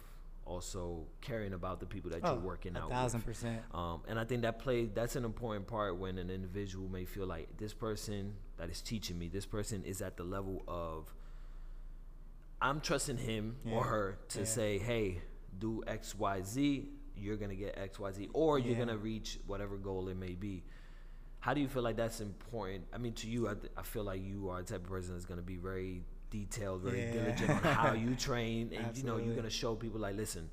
also 0.46 1.06
caring 1.22 1.54
about 1.54 1.80
the 1.80 1.86
people 1.86 2.12
that 2.12 2.20
oh, 2.24 2.34
you're 2.34 2.42
working 2.42 2.76
out 2.76 2.90
thousand 2.90 3.20
with. 3.20 3.28
percent. 3.28 3.62
Um, 3.74 4.02
and 4.08 4.20
I 4.20 4.24
think 4.24 4.42
that 4.42 4.60
plays 4.60 4.90
that's 4.94 5.16
an 5.16 5.26
important 5.26 5.68
part 5.68 5.98
when 5.98 6.18
an 6.18 6.30
individual 6.30 6.88
may 6.90 7.06
feel 7.06 7.26
like 7.26 7.58
this 7.58 7.74
person 7.74 8.34
that 8.58 8.70
is 8.70 8.82
teaching 8.82 9.18
me, 9.18 9.30
this 9.30 9.46
person 9.46 9.84
is 9.84 10.02
at 10.02 10.18
the 10.18 10.24
level 10.24 10.64
of 10.68 11.14
I'm 12.62 12.80
trusting 12.80 13.18
him 13.18 13.58
yeah. 13.66 13.74
or 13.74 13.84
her 13.84 14.20
to 14.30 14.40
yeah. 14.40 14.46
say, 14.46 14.78
hey, 14.78 15.22
do 15.58 15.84
X, 15.88 16.16
Y, 16.16 16.42
Z. 16.44 16.90
You're 17.16 17.38
gonna 17.38 17.56
get 17.56 17.78
X, 17.78 18.00
Y, 18.00 18.12
Z, 18.12 18.30
or 18.34 18.60
you're 18.60 18.78
gonna 18.78 18.98
reach 18.98 19.40
whatever 19.46 19.78
goal 19.78 20.08
it 20.10 20.18
may 20.18 20.34
be. 20.34 20.64
How 21.40 21.54
do 21.54 21.62
you 21.62 21.68
feel 21.68 21.82
like 21.82 21.98
that's 21.98 22.22
important? 22.22 22.86
I 22.94 22.98
mean, 23.00 23.14
to 23.14 23.28
you, 23.28 23.48
I, 23.48 23.54
I 23.76 23.84
feel 23.84 24.04
like 24.04 24.22
you 24.24 24.50
are 24.50 24.62
the 24.62 24.74
type 24.74 24.84
of 24.84 24.90
person 24.90 25.14
that's 25.14 25.26
gonna 25.26 25.42
be 25.42 25.58
very 25.58 26.04
detailed, 26.30 26.82
very 26.82 27.02
yeah. 27.02 27.12
diligent 27.12 27.50
on 27.50 27.74
how 27.74 27.94
you 27.94 28.16
train, 28.28 28.72
and 28.74 28.96
you 28.98 29.04
know 29.04 29.18
you're 29.18 29.36
gonna 29.36 29.50
show 29.50 29.76
people 29.76 30.00
like, 30.00 30.16
listen, 30.16 30.50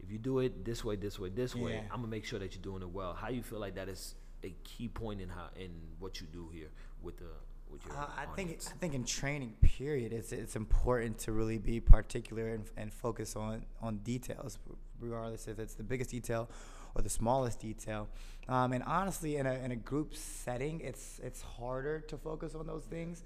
if 0.00 0.10
you 0.10 0.18
do 0.18 0.40
it 0.40 0.64
this 0.64 0.84
way, 0.84 0.96
this 0.96 1.18
way, 1.18 1.28
this 1.28 1.54
way, 1.54 1.78
I'm 1.90 1.98
gonna 1.98 2.08
make 2.08 2.24
sure 2.24 2.38
that 2.38 2.54
you're 2.54 2.62
doing 2.62 2.82
it 2.82 2.90
well. 2.90 3.14
How 3.14 3.28
do 3.28 3.34
you 3.34 3.42
feel 3.42 3.60
like 3.60 3.76
that 3.76 3.88
is 3.88 4.16
a 4.44 4.54
key 4.64 4.88
point 4.88 5.20
in 5.20 5.28
how 5.28 5.48
in 5.56 5.70
what 5.98 6.20
you 6.20 6.26
do 6.26 6.50
here 6.52 6.70
with 7.02 7.18
the 7.18 7.30
with 7.72 7.84
your? 7.86 7.96
Uh, 7.96 8.06
I 8.16 8.26
think 8.36 8.50
I 8.50 8.76
think 8.78 8.94
in 8.94 9.04
training, 9.04 9.54
period, 9.62 10.12
it's 10.12 10.32
it's 10.32 10.56
important 10.56 11.18
to 11.20 11.32
really 11.32 11.58
be 11.58 11.80
particular 11.80 12.48
and, 12.48 12.64
and 12.76 12.92
focus 12.92 13.34
on 13.36 13.64
on 13.80 13.98
details, 13.98 14.58
regardless 15.00 15.48
if 15.48 15.58
it's 15.58 15.74
the 15.74 15.82
biggest 15.82 16.10
detail 16.10 16.48
or 16.94 17.02
the 17.02 17.10
smallest 17.10 17.60
detail. 17.60 18.08
Um, 18.48 18.72
and 18.72 18.84
honestly, 18.84 19.36
in 19.36 19.46
a 19.46 19.54
in 19.54 19.72
a 19.72 19.76
group 19.76 20.14
setting, 20.14 20.80
it's 20.80 21.20
it's 21.22 21.42
harder 21.42 22.00
to 22.00 22.16
focus 22.16 22.54
on 22.54 22.66
those 22.66 22.84
things, 22.84 23.22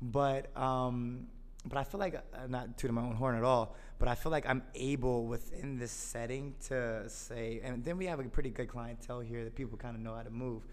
but. 0.00 0.56
Um, 0.56 1.28
but 1.64 1.78
I 1.78 1.84
feel 1.84 2.00
like 2.00 2.20
I'm 2.36 2.50
not 2.50 2.76
tooting 2.76 2.96
my 2.96 3.02
own 3.02 3.14
horn 3.14 3.36
at 3.36 3.44
all. 3.44 3.76
But 4.00 4.08
I 4.08 4.16
feel 4.16 4.32
like 4.32 4.48
I'm 4.48 4.64
able 4.74 5.26
within 5.26 5.78
this 5.78 5.92
setting 5.92 6.54
to 6.66 7.08
say, 7.08 7.60
and 7.62 7.84
then 7.84 7.96
we 7.96 8.06
have 8.06 8.18
a 8.18 8.24
pretty 8.24 8.50
good 8.50 8.66
clientele 8.66 9.20
here 9.20 9.44
that 9.44 9.54
people 9.54 9.78
kind 9.78 9.94
of 9.94 10.02
know 10.02 10.12
how 10.16 10.22
to 10.22 10.30
move. 10.30 10.64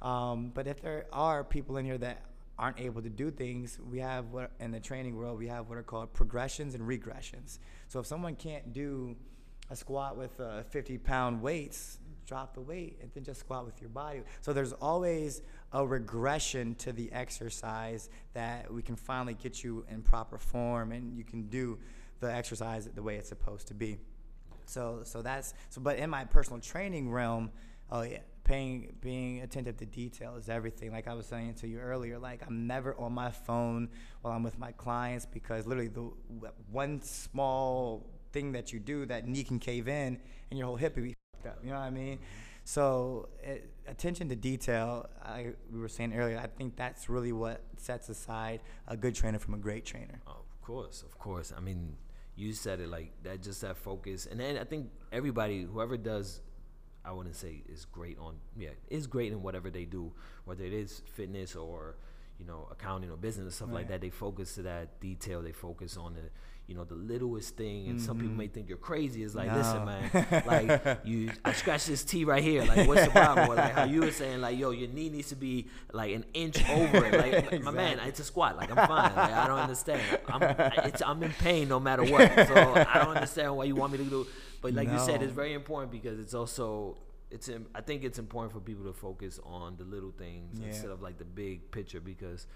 Um, 0.00 0.50
but 0.54 0.66
if 0.66 0.80
there 0.80 1.04
are 1.12 1.44
people 1.44 1.76
in 1.76 1.84
here 1.84 1.98
that 1.98 2.22
aren't 2.60 2.78
able 2.78 3.00
to 3.00 3.08
do 3.08 3.30
things, 3.30 3.78
we 3.90 3.98
have 3.98 4.26
what 4.26 4.52
in 4.60 4.70
the 4.70 4.78
training 4.78 5.16
world 5.16 5.38
we 5.38 5.48
have 5.48 5.68
what 5.68 5.78
are 5.78 5.82
called 5.82 6.12
progressions 6.12 6.74
and 6.74 6.86
regressions. 6.86 7.58
So 7.88 8.00
if 8.00 8.06
someone 8.06 8.36
can't 8.36 8.72
do 8.74 9.16
a 9.70 9.76
squat 9.76 10.16
with 10.16 10.38
uh, 10.38 10.62
50 10.64 10.98
pound 10.98 11.40
weights, 11.40 11.98
drop 12.26 12.54
the 12.54 12.60
weight 12.60 12.98
and 13.00 13.10
then 13.14 13.24
just 13.24 13.40
squat 13.40 13.64
with 13.64 13.80
your 13.80 13.88
body. 13.88 14.20
So 14.42 14.52
there's 14.52 14.74
always 14.74 15.40
a 15.72 15.84
regression 15.84 16.74
to 16.76 16.92
the 16.92 17.10
exercise 17.12 18.10
that 18.34 18.72
we 18.72 18.82
can 18.82 18.94
finally 18.94 19.34
get 19.34 19.64
you 19.64 19.86
in 19.90 20.02
proper 20.02 20.36
form 20.36 20.92
and 20.92 21.16
you 21.16 21.24
can 21.24 21.48
do 21.48 21.78
the 22.20 22.32
exercise 22.32 22.86
the 22.94 23.02
way 23.02 23.16
it's 23.16 23.30
supposed 23.30 23.68
to 23.68 23.74
be. 23.74 23.96
So 24.66 25.00
so 25.04 25.22
that's 25.22 25.54
so 25.70 25.80
but 25.80 25.96
in 25.96 26.10
my 26.10 26.24
personal 26.26 26.60
training 26.60 27.10
realm, 27.10 27.50
oh 27.90 28.02
yeah, 28.02 28.18
paying 28.50 28.92
being 29.00 29.40
attentive 29.42 29.76
to 29.76 29.86
detail 29.86 30.34
is 30.36 30.48
everything. 30.48 30.90
Like 30.90 31.06
i 31.06 31.14
was 31.14 31.26
saying 31.26 31.54
to 31.54 31.68
you 31.68 31.78
earlier 31.78 32.18
like 32.18 32.42
i'm 32.46 32.66
never 32.66 32.94
on 32.98 33.12
my 33.12 33.30
phone 33.30 33.88
while 34.22 34.34
i'm 34.34 34.42
with 34.42 34.58
my 34.58 34.72
clients 34.72 35.24
because 35.24 35.66
literally 35.66 35.88
the 35.88 36.10
one 36.70 37.00
small 37.02 38.06
thing 38.32 38.52
that 38.52 38.72
you 38.72 38.80
do 38.80 39.06
that 39.06 39.26
knee 39.26 39.44
can 39.44 39.58
cave 39.58 39.88
in 39.88 40.18
and 40.50 40.58
your 40.58 40.66
whole 40.66 40.76
hip 40.76 40.96
will 40.96 41.04
be 41.04 41.14
up 41.46 41.58
you 41.62 41.70
know 41.70 41.76
what 41.76 41.82
i 41.82 41.90
mean? 41.90 42.16
Mm-hmm. 42.16 42.24
So 42.64 43.28
it, 43.42 43.72
attention 43.86 44.28
to 44.28 44.36
detail 44.36 45.08
I, 45.24 45.54
we 45.72 45.80
were 45.80 45.88
saying 45.88 46.12
earlier 46.14 46.38
i 46.38 46.46
think 46.46 46.76
that's 46.76 47.08
really 47.08 47.32
what 47.32 47.62
sets 47.76 48.08
aside 48.08 48.60
a 48.86 48.96
good 48.96 49.14
trainer 49.14 49.38
from 49.38 49.54
a 49.54 49.58
great 49.58 49.84
trainer. 49.84 50.20
Oh, 50.26 50.42
of 50.52 50.60
course 50.60 51.02
of 51.02 51.18
course. 51.18 51.52
I 51.56 51.60
mean 51.60 51.96
you 52.36 52.52
said 52.52 52.80
it 52.80 52.88
like 52.88 53.12
that 53.22 53.42
just 53.42 53.60
that 53.62 53.76
focus. 53.76 54.26
And 54.30 54.38
then 54.40 54.58
i 54.58 54.64
think 54.64 54.90
everybody 55.12 55.62
whoever 55.62 55.96
does 55.96 56.40
I 57.04 57.12
wouldn't 57.12 57.36
say 57.36 57.62
is 57.68 57.86
great 57.86 58.18
on 58.18 58.36
yeah 58.56 58.70
is 58.88 59.06
great 59.06 59.32
in 59.32 59.42
whatever 59.42 59.70
they 59.70 59.84
do, 59.84 60.12
whether 60.44 60.64
it 60.64 60.72
is 60.72 61.02
fitness 61.14 61.56
or 61.56 61.96
you 62.38 62.46
know 62.46 62.68
accounting 62.70 63.10
or 63.10 63.16
business 63.16 63.56
stuff 63.56 63.68
right. 63.68 63.76
like 63.76 63.88
that. 63.88 64.00
They 64.00 64.10
focus 64.10 64.54
to 64.54 64.62
that 64.62 65.00
detail. 65.00 65.42
They 65.42 65.52
focus 65.52 65.96
on 65.96 66.14
the 66.14 66.22
you 66.70 66.76
know 66.76 66.84
the 66.84 66.94
littlest 66.94 67.56
thing. 67.56 67.88
And 67.88 67.96
mm-hmm. 67.96 68.06
some 68.06 68.18
people 68.18 68.36
may 68.36 68.44
mm-hmm. 68.44 68.54
think 68.54 68.68
you're 68.68 68.78
crazy. 68.78 69.24
It's 69.24 69.34
like 69.34 69.48
no. 69.48 69.56
listen, 69.56 69.84
man, 69.84 70.44
like 70.46 71.00
you 71.04 71.32
I 71.44 71.52
scratched 71.52 71.88
this 71.88 72.04
T 72.04 72.24
right 72.24 72.42
here. 72.42 72.64
Like 72.64 72.86
what's 72.86 73.04
the 73.04 73.10
problem? 73.10 73.50
or 73.50 73.56
like 73.56 73.72
how 73.72 73.84
you 73.84 74.02
were 74.02 74.12
saying 74.12 74.40
like 74.40 74.56
yo 74.56 74.70
your 74.70 74.88
knee 74.88 75.08
needs 75.08 75.30
to 75.30 75.36
be 75.36 75.66
like 75.92 76.14
an 76.14 76.24
inch 76.32 76.66
over 76.70 77.04
it. 77.06 77.12
Like 77.12 77.32
exactly. 77.32 77.58
my 77.62 77.72
man, 77.72 77.98
it's 77.98 78.20
a 78.20 78.24
squat. 78.24 78.56
Like 78.56 78.70
I'm 78.70 78.86
fine. 78.86 79.16
Like 79.16 79.32
I 79.32 79.48
don't 79.48 79.58
understand. 79.58 80.00
I'm 80.28 80.42
it's 80.86 81.02
I'm 81.02 81.20
in 81.24 81.32
pain 81.32 81.68
no 81.68 81.80
matter 81.80 82.04
what. 82.04 82.32
So 82.46 82.54
I 82.54 82.98
don't 83.04 83.16
understand 83.16 83.56
why 83.56 83.64
you 83.64 83.74
want 83.74 83.90
me 83.90 83.98
to 83.98 84.04
do 84.04 84.26
but 84.60 84.72
like 84.74 84.88
no. 84.88 84.94
you 84.94 85.00
said, 85.00 85.22
it's 85.22 85.32
very 85.32 85.54
important 85.54 85.90
because 85.92 86.18
it's 86.18 86.34
also 86.34 86.98
it's 87.30 87.48
I 87.74 87.80
think 87.80 88.04
it's 88.04 88.18
important 88.18 88.52
for 88.52 88.60
people 88.60 88.84
to 88.84 88.92
focus 88.92 89.38
on 89.44 89.76
the 89.76 89.84
little 89.84 90.12
things 90.12 90.58
Yeah. 90.58 90.68
instead 90.68 90.90
of 90.90 91.00
like 91.02 91.18
the 91.18 91.24
big 91.24 91.70
picture 91.70 92.00
because 92.00 92.46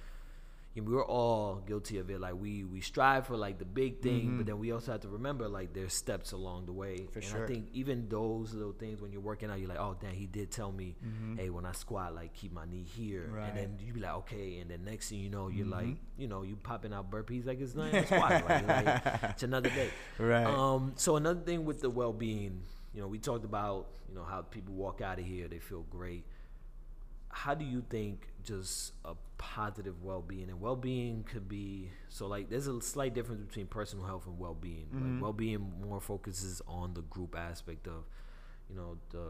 we're 0.83 1.05
all 1.05 1.63
guilty 1.67 1.99
of 1.99 2.11
it. 2.11 2.21
Like 2.21 2.35
we 2.35 2.65
we 2.65 2.81
strive 2.81 3.27
for 3.29 3.37
like 3.37 3.59
the 3.59 3.65
big 3.65 4.01
thing, 4.03 4.37
but 4.39 4.47
then 4.47 4.59
we 4.59 4.73
also 4.73 4.91
have 4.93 5.03
to 5.03 5.09
remember 5.09 5.49
like 5.49 5.73
there's 5.73 5.95
steps 5.95 6.33
along 6.33 6.67
the 6.67 6.73
way. 6.73 6.95
Mm-hmm. 6.97 7.13
For 7.13 7.19
and 7.21 7.29
sure. 7.29 7.45
I 7.45 7.47
think 7.47 7.69
even 7.73 8.09
those 8.09 8.53
little 8.55 8.73
things 8.73 9.01
when 9.01 9.13
you're 9.13 9.21
working 9.21 9.51
out, 9.51 9.61
you're 9.61 9.69
like, 9.69 9.79
oh 9.79 9.97
damn, 10.01 10.13
he 10.15 10.27
did 10.27 10.51
tell 10.51 10.73
me, 10.73 10.97
hey, 11.37 11.49
when 11.51 11.65
I 11.65 11.73
squat, 11.73 12.15
like 12.15 12.35
keep 12.35 12.53
my 12.53 12.65
knee 12.67 12.83
here, 12.85 13.23
Mm-hmm. 13.27 13.35
Right. 13.35 13.49
Mm-hmm. 13.49 13.59
and 13.59 13.79
then 13.79 13.87
you 13.87 13.93
be 13.93 14.01
like, 14.01 14.15
okay, 14.15 14.59
and 14.59 14.71
then 14.71 14.85
next 14.85 15.11
thing 15.11 15.21
you 15.21 15.31
know, 15.31 15.49
you're 15.49 15.67
like, 15.67 15.97
you 16.19 16.27
know, 16.27 16.43
you 16.43 16.57
popping 16.57 16.93
out 16.93 17.11
burpees 17.11 17.47
like 17.47 17.61
it's 17.61 17.75
not 17.77 17.95
a 17.95 18.05
squat, 18.07 18.45
like, 18.49 18.67
like, 18.67 19.03
it's 19.31 19.43
another 19.51 19.71
day. 19.71 19.91
Right. 20.19 20.45
Um. 20.45 20.93
So 20.97 21.17
another 21.17 21.41
thing 21.41 21.65
with 21.65 21.81
the 21.83 21.91
well-being, 21.91 22.63
you 22.93 23.01
know, 23.01 23.07
we 23.07 23.19
talked 23.19 23.45
about, 23.45 23.87
you 24.09 24.15
know, 24.15 24.25
how 24.25 24.43
people 24.43 24.75
walk 24.75 25.01
out 25.01 25.19
of 25.19 25.25
here, 25.25 25.47
they 25.49 25.59
feel 25.61 25.83
great. 25.91 26.25
How 27.35 27.55
do 27.55 27.65
you 27.65 27.83
think 27.91 28.29
just 28.45 28.93
a 29.05 29.15
positive 29.39 30.03
well-being 30.03 30.49
and 30.49 30.61
well-being 30.61 31.25
could 31.25 31.49
be 31.49 31.91
so 32.09 32.27
like 32.27 32.49
there's 32.49 32.69
a 32.69 32.81
slight 32.81 33.13
difference 33.13 33.45
between 33.45 33.67
personal 33.67 34.05
health 34.07 34.27
and 34.27 34.39
well-being. 34.39 34.87
Like 34.93 35.03
mm-hmm. 35.03 35.21
well-being 35.21 35.73
more 35.83 36.01
focuses 36.01 36.63
on 36.69 36.95
the 36.95 37.03
group 37.03 37.37
aspect 37.37 37.89
of, 37.89 38.05
you 38.71 38.77
know, 38.77 38.99
the 39.11 39.25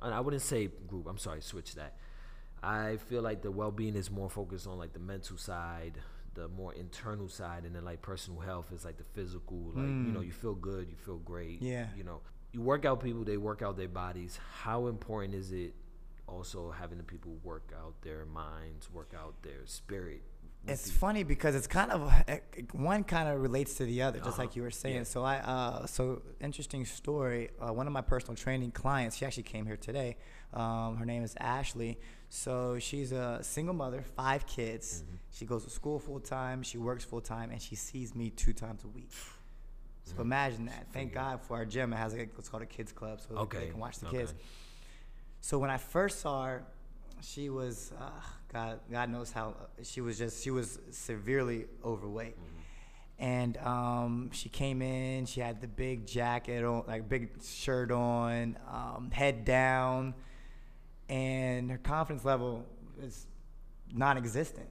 and 0.00 0.14
I 0.14 0.20
wouldn't 0.20 0.42
say 0.42 0.68
group. 0.86 1.06
I'm 1.06 1.18
sorry, 1.18 1.42
switch 1.42 1.74
that. 1.74 1.96
I 2.62 2.96
feel 2.96 3.20
like 3.20 3.42
the 3.42 3.50
well-being 3.50 3.96
is 3.96 4.10
more 4.10 4.30
focused 4.30 4.66
on 4.66 4.78
like 4.78 4.94
the 4.94 4.98
mental 4.98 5.36
side, 5.36 5.98
the 6.34 6.48
more 6.48 6.72
internal 6.72 7.28
side, 7.28 7.64
and 7.64 7.74
then 7.76 7.84
like 7.84 8.00
personal 8.00 8.40
health 8.40 8.72
is 8.74 8.84
like 8.84 8.96
the 8.96 9.04
physical. 9.04 9.72
Like 9.74 9.84
you 9.84 10.12
know, 10.12 10.20
mm. 10.20 10.26
you 10.26 10.32
feel 10.32 10.54
good, 10.54 10.88
you 10.88 10.96
feel 10.96 11.18
great. 11.18 11.60
Yeah. 11.60 11.88
You 11.94 12.04
know, 12.04 12.20
you 12.52 12.62
work 12.62 12.86
out 12.86 13.02
people, 13.02 13.24
they 13.24 13.36
work 13.36 13.60
out 13.60 13.76
their 13.76 13.88
bodies. 13.88 14.38
How 14.62 14.86
important 14.86 15.34
is 15.34 15.52
it 15.52 15.74
also 16.26 16.70
having 16.70 16.98
the 16.98 17.04
people 17.04 17.36
work 17.42 17.72
out 17.78 17.94
their 18.02 18.24
minds, 18.26 18.90
work 18.92 19.12
out 19.16 19.34
their 19.42 19.64
spirit? 19.66 20.22
It's 20.68 20.88
you? 20.88 20.94
funny 20.94 21.22
because 21.22 21.54
it's 21.54 21.68
kind 21.68 21.92
of 21.92 22.12
one 22.72 23.04
kind 23.04 23.28
of 23.28 23.40
relates 23.40 23.74
to 23.74 23.84
the 23.84 24.02
other, 24.02 24.18
just 24.18 24.30
Uh-huh. 24.30 24.42
like 24.42 24.56
you 24.56 24.62
were 24.62 24.70
saying. 24.72 24.96
Yeah. 24.96 25.02
So 25.04 25.22
I, 25.22 25.36
uh, 25.38 25.86
so 25.86 26.22
interesting 26.40 26.84
story. 26.84 27.50
Uh, 27.60 27.72
one 27.72 27.86
of 27.86 27.92
my 27.92 28.00
personal 28.00 28.34
training 28.34 28.72
clients, 28.72 29.16
she 29.16 29.24
actually 29.24 29.44
came 29.44 29.64
here 29.64 29.76
today. 29.76 30.16
Um, 30.52 30.96
her 30.96 31.04
name 31.06 31.22
is 31.22 31.36
Ashley. 31.38 31.98
So 32.28 32.78
she's 32.80 33.12
a 33.12 33.38
single 33.42 33.74
mother, 33.74 34.02
five 34.16 34.46
kids. 34.46 35.02
Mm-hmm. 35.06 35.16
She 35.30 35.44
goes 35.46 35.62
to 35.64 35.70
school 35.70 36.00
full 36.00 36.18
time. 36.18 36.62
She 36.64 36.78
works 36.78 37.04
full 37.04 37.20
time, 37.20 37.50
and 37.50 37.62
she 37.62 37.76
sees 37.76 38.14
me 38.16 38.30
two 38.30 38.52
times 38.52 38.82
a 38.84 38.88
week. 38.88 39.12
So 39.12 40.12
Mm-hmm. 40.12 40.20
imagine 40.22 40.66
that. 40.66 40.86
Thank 40.92 41.12
God 41.14 41.40
for 41.42 41.56
our 41.58 41.64
gym. 41.64 41.92
It 41.92 41.96
has 41.96 42.12
like 42.14 42.32
what's 42.36 42.48
called 42.48 42.62
a 42.64 42.66
kids 42.66 42.90
club, 42.92 43.20
so 43.20 43.36
Okay, 43.36 43.58
they 43.58 43.68
can 43.70 43.78
watch 43.78 43.98
the 44.00 44.06
okay. 44.08 44.18
kids. 44.18 44.34
So 45.46 45.60
when 45.60 45.70
I 45.70 45.76
first 45.76 46.18
saw 46.18 46.44
her, 46.44 46.64
she 47.22 47.50
was 47.50 47.92
uh, 48.00 48.10
God. 48.52 48.80
God 48.90 49.10
knows 49.10 49.30
how 49.30 49.54
she 49.80 50.00
was. 50.00 50.18
Just 50.18 50.42
she 50.42 50.50
was 50.50 50.80
severely 50.90 51.66
overweight, 51.84 52.36
and 53.20 53.56
um, 53.58 54.30
she 54.32 54.48
came 54.48 54.82
in. 54.82 55.24
She 55.24 55.38
had 55.38 55.60
the 55.60 55.68
big 55.68 56.04
jacket 56.04 56.64
on, 56.64 56.82
like 56.88 57.08
big 57.08 57.40
shirt 57.44 57.92
on, 57.92 58.58
um, 58.68 59.12
head 59.12 59.44
down, 59.44 60.14
and 61.08 61.70
her 61.70 61.78
confidence 61.78 62.24
level 62.24 62.66
is 63.00 63.28
non-existent. 63.94 64.66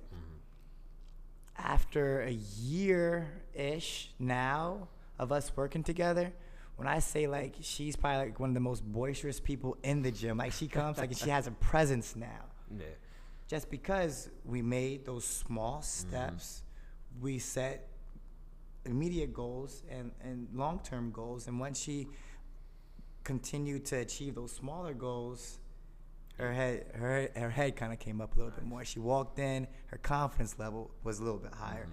After 1.58 2.24
a 2.24 2.32
year 2.32 3.32
ish 3.54 4.10
now 4.20 4.90
of 5.18 5.32
us 5.32 5.54
working 5.56 5.84
together, 5.84 6.34
when 6.78 6.88
I 6.88 7.00
say 7.00 7.28
like 7.28 7.56
she's 7.62 7.96
probably 7.96 8.26
like 8.26 8.40
one 8.40 8.50
of 8.50 8.54
the 8.54 8.60
most 8.60 8.84
boisterous 8.84 9.40
people 9.40 9.78
in 9.84 10.02
the 10.02 10.12
gym, 10.12 10.38
like 10.38 10.52
she 10.52 10.68
comes 10.68 10.98
like 10.98 11.16
she 11.16 11.30
has 11.30 11.48
a 11.48 11.52
presence 11.52 12.16
now. 12.16 12.28
Yeah. 12.76 12.86
Just 13.48 13.70
because 13.70 14.28
we 14.44 14.64
made 14.64 15.06
those 15.06 15.24
small 15.24 15.84
steps, 15.84 16.64
mm-hmm. 17.14 17.24
we 17.24 17.38
set 17.38 17.88
immediate 18.86 19.36
goals 19.36 19.84
and, 19.88 20.12
and 20.24 20.48
long 20.52 20.80
term 20.80 21.12
goals. 21.12 21.48
And 21.48 21.60
once 21.60 21.80
she 21.80 22.08
continued 23.24 23.86
to 23.86 23.98
achieve 23.98 24.34
those 24.34 24.52
smaller 24.52 24.96
goals, 24.96 25.60
her 26.38 26.52
head 26.52 26.86
her 26.96 27.30
her 27.36 27.52
head 27.52 27.76
kind 27.76 27.94
of 27.94 28.00
came 28.00 28.20
up 28.20 28.36
a 28.36 28.40
little 28.40 28.52
bit 28.52 28.66
more. 28.66 28.84
She 28.84 29.00
walked 29.00 29.38
in, 29.38 29.68
her 29.88 29.98
confidence 29.98 30.58
level 30.58 30.90
was 31.04 31.20
a 31.20 31.24
little 31.24 31.40
bit 31.40 31.54
higher. 31.54 31.84
Mm-hmm. 31.84 31.92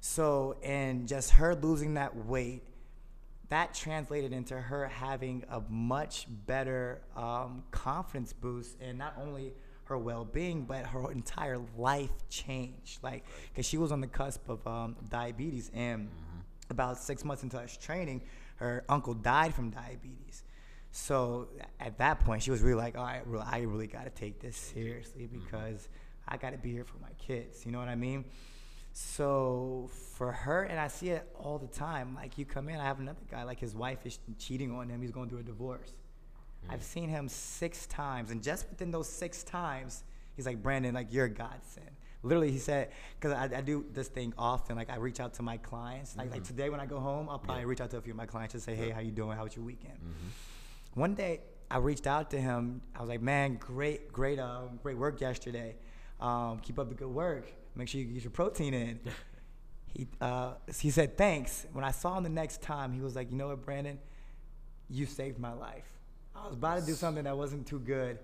So, 0.00 0.56
and 0.62 1.06
just 1.06 1.32
her 1.32 1.54
losing 1.54 1.94
that 1.94 2.16
weight, 2.16 2.62
that 3.50 3.74
translated 3.74 4.32
into 4.32 4.58
her 4.58 4.88
having 4.88 5.44
a 5.50 5.60
much 5.68 6.26
better 6.46 7.02
um, 7.16 7.64
confidence 7.70 8.32
boost, 8.32 8.76
and 8.80 8.96
not 8.96 9.14
only 9.20 9.52
her 9.84 9.98
well-being, 9.98 10.64
but 10.64 10.86
her 10.86 11.10
entire 11.10 11.60
life 11.76 12.12
changed. 12.28 13.02
Like, 13.02 13.24
because 13.52 13.66
she 13.66 13.76
was 13.76 13.92
on 13.92 14.00
the 14.00 14.06
cusp 14.06 14.48
of 14.48 14.64
um, 14.66 14.96
diabetes, 15.08 15.70
and 15.74 16.08
about 16.70 16.98
six 16.98 17.24
months 17.24 17.42
into 17.42 17.58
us 17.58 17.76
training, 17.76 18.22
her 18.56 18.84
uncle 18.88 19.14
died 19.14 19.52
from 19.52 19.70
diabetes. 19.70 20.44
So 20.92 21.48
at 21.78 21.98
that 21.98 22.20
point, 22.20 22.42
she 22.42 22.50
was 22.50 22.62
really 22.62 22.76
like, 22.76 22.96
"All 22.96 23.04
right, 23.04 23.26
real- 23.26 23.44
I 23.44 23.60
really 23.60 23.86
got 23.86 24.04
to 24.04 24.10
take 24.10 24.40
this 24.40 24.56
seriously 24.56 25.26
because 25.26 25.88
I 26.26 26.36
got 26.36 26.50
to 26.50 26.58
be 26.58 26.72
here 26.72 26.84
for 26.84 26.98
my 26.98 27.12
kids." 27.18 27.64
You 27.64 27.72
know 27.72 27.78
what 27.78 27.88
I 27.88 27.94
mean? 27.96 28.24
So 28.92 29.88
for 30.14 30.32
her, 30.32 30.64
and 30.64 30.78
I 30.78 30.88
see 30.88 31.10
it 31.10 31.28
all 31.38 31.58
the 31.58 31.66
time. 31.68 32.14
Like 32.14 32.38
you 32.38 32.44
come 32.44 32.68
in, 32.68 32.78
I 32.80 32.84
have 32.84 33.00
another 33.00 33.20
guy. 33.30 33.44
Like 33.44 33.60
his 33.60 33.74
wife 33.74 34.04
is 34.04 34.18
cheating 34.38 34.72
on 34.72 34.88
him. 34.88 35.00
He's 35.00 35.10
going 35.10 35.28
through 35.28 35.40
a 35.40 35.44
divorce. 35.44 35.92
I've 36.68 36.82
seen 36.82 37.08
him 37.08 37.28
six 37.28 37.86
times, 37.86 38.30
and 38.30 38.42
just 38.42 38.68
within 38.68 38.90
those 38.90 39.08
six 39.08 39.42
times, 39.42 40.04
he's 40.36 40.46
like, 40.46 40.62
"Brandon, 40.62 40.94
like 40.94 41.12
you're 41.12 41.24
a 41.26 41.30
godsend." 41.30 41.90
Literally, 42.22 42.50
he 42.50 42.58
said, 42.58 42.90
because 43.18 43.32
I, 43.32 43.44
I 43.56 43.60
do 43.62 43.86
this 43.94 44.08
thing 44.08 44.34
often. 44.36 44.76
Like 44.76 44.90
I 44.90 44.96
reach 44.96 45.20
out 45.20 45.32
to 45.34 45.42
my 45.42 45.56
clients. 45.56 46.16
Like 46.16 46.30
like 46.32 46.44
today 46.44 46.68
when 46.68 46.78
I 46.80 46.84
go 46.86 47.00
home, 47.00 47.28
I'll 47.30 47.38
probably 47.38 47.64
reach 47.64 47.80
out 47.80 47.90
to 47.92 47.96
a 47.96 48.00
few 48.02 48.12
of 48.12 48.16
my 48.18 48.26
clients 48.26 48.54
and 48.54 48.62
say, 48.62 48.74
"Hey, 48.74 48.90
how 48.90 49.00
you 49.00 49.10
doing? 49.10 49.36
How 49.36 49.44
was 49.44 49.56
your 49.56 49.64
weekend?" 49.64 49.98
One 50.94 51.14
day, 51.14 51.40
I 51.70 51.78
reached 51.78 52.06
out 52.06 52.30
to 52.32 52.40
him. 52.40 52.82
I 52.94 53.00
was 53.00 53.08
like, 53.08 53.22
"Man, 53.22 53.54
great, 53.54 54.12
great, 54.12 54.38
uh, 54.38 54.62
great 54.82 54.98
work 54.98 55.20
yesterday. 55.20 55.76
Um, 56.20 56.58
keep 56.60 56.78
up 56.78 56.88
the 56.90 56.94
good 56.94 57.08
work. 57.08 57.50
Make 57.74 57.88
sure 57.88 58.00
you 58.00 58.06
get 58.06 58.24
your 58.24 58.30
protein 58.30 58.74
in." 58.74 59.00
he 59.86 60.06
uh, 60.20 60.54
he 60.78 60.90
said 60.90 61.16
thanks. 61.16 61.66
When 61.72 61.84
I 61.84 61.90
saw 61.90 62.16
him 62.16 62.24
the 62.24 62.28
next 62.30 62.62
time, 62.62 62.92
he 62.92 63.00
was 63.00 63.16
like, 63.16 63.30
"You 63.30 63.36
know 63.36 63.48
what, 63.48 63.64
Brandon? 63.64 63.98
You 64.88 65.06
saved 65.06 65.38
my 65.38 65.52
life. 65.52 65.86
I 66.34 66.46
was 66.46 66.54
about 66.54 66.80
to 66.80 66.86
do 66.86 66.94
something 66.94 67.24
that 67.24 67.36
wasn't 67.36 67.66
too 67.66 67.78
good. 67.78 68.18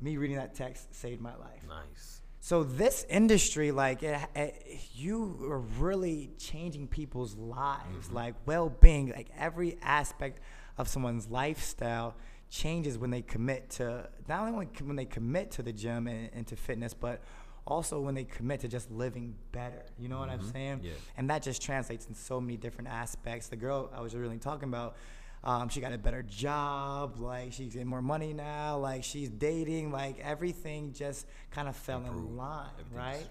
Me 0.00 0.16
reading 0.16 0.36
that 0.36 0.54
text 0.54 0.94
saved 0.94 1.20
my 1.20 1.34
life." 1.36 1.62
Nice. 1.68 2.22
So 2.40 2.62
this 2.62 3.04
industry, 3.10 3.72
like, 3.72 4.02
it, 4.02 4.18
it, 4.34 4.80
you 4.94 5.38
are 5.50 5.58
really 5.58 6.30
changing 6.38 6.86
people's 6.86 7.34
lives, 7.34 8.10
like 8.12 8.34
well-being, 8.46 9.10
like 9.10 9.28
every 9.36 9.76
aspect 9.82 10.40
of 10.78 10.88
someone's 10.88 11.28
lifestyle 11.28 12.14
changes 12.48 12.96
when 12.96 13.10
they 13.10 13.22
commit 13.22 13.70
to 13.70 14.08
not 14.28 14.40
only 14.40 14.52
when, 14.52 14.68
when 14.86 14.96
they 14.96 15.04
commit 15.04 15.50
to 15.50 15.62
the 15.62 15.72
gym 15.72 16.06
and, 16.06 16.30
and 16.32 16.46
to 16.46 16.56
fitness, 16.56 16.94
but 16.94 17.20
also 17.68 18.00
when 18.00 18.14
they 18.14 18.24
commit 18.24 18.60
to 18.60 18.68
just 18.68 18.90
living 18.90 19.34
better. 19.52 19.84
You 19.98 20.08
know 20.08 20.18
what 20.18 20.30
I'm 20.30 20.42
saying? 20.52 20.80
Yeah. 20.82 20.92
And 21.16 21.30
that 21.30 21.42
just 21.42 21.62
translates 21.62 22.06
in 22.06 22.14
so 22.14 22.40
many 22.40 22.56
different 22.56 22.88
aspects. 22.88 23.48
The 23.48 23.56
girl 23.56 23.90
I 23.94 24.00
was 24.00 24.14
really 24.16 24.38
talking 24.38 24.68
about, 24.68 24.96
um, 25.44 25.68
she 25.68 25.80
got 25.80 25.92
a 25.92 25.98
better 25.98 26.22
job, 26.22 27.20
like 27.20 27.52
she's 27.52 27.72
getting 27.74 27.86
more 27.86 28.02
money 28.02 28.32
now, 28.32 28.78
like 28.78 29.04
she's 29.04 29.28
dating, 29.28 29.92
like 29.92 30.18
everything 30.20 30.92
just 30.92 31.26
kind 31.52 31.68
of 31.68 31.76
fell 31.76 31.98
Improved. 31.98 32.30
in 32.30 32.36
line, 32.36 32.70
right? 32.92 33.26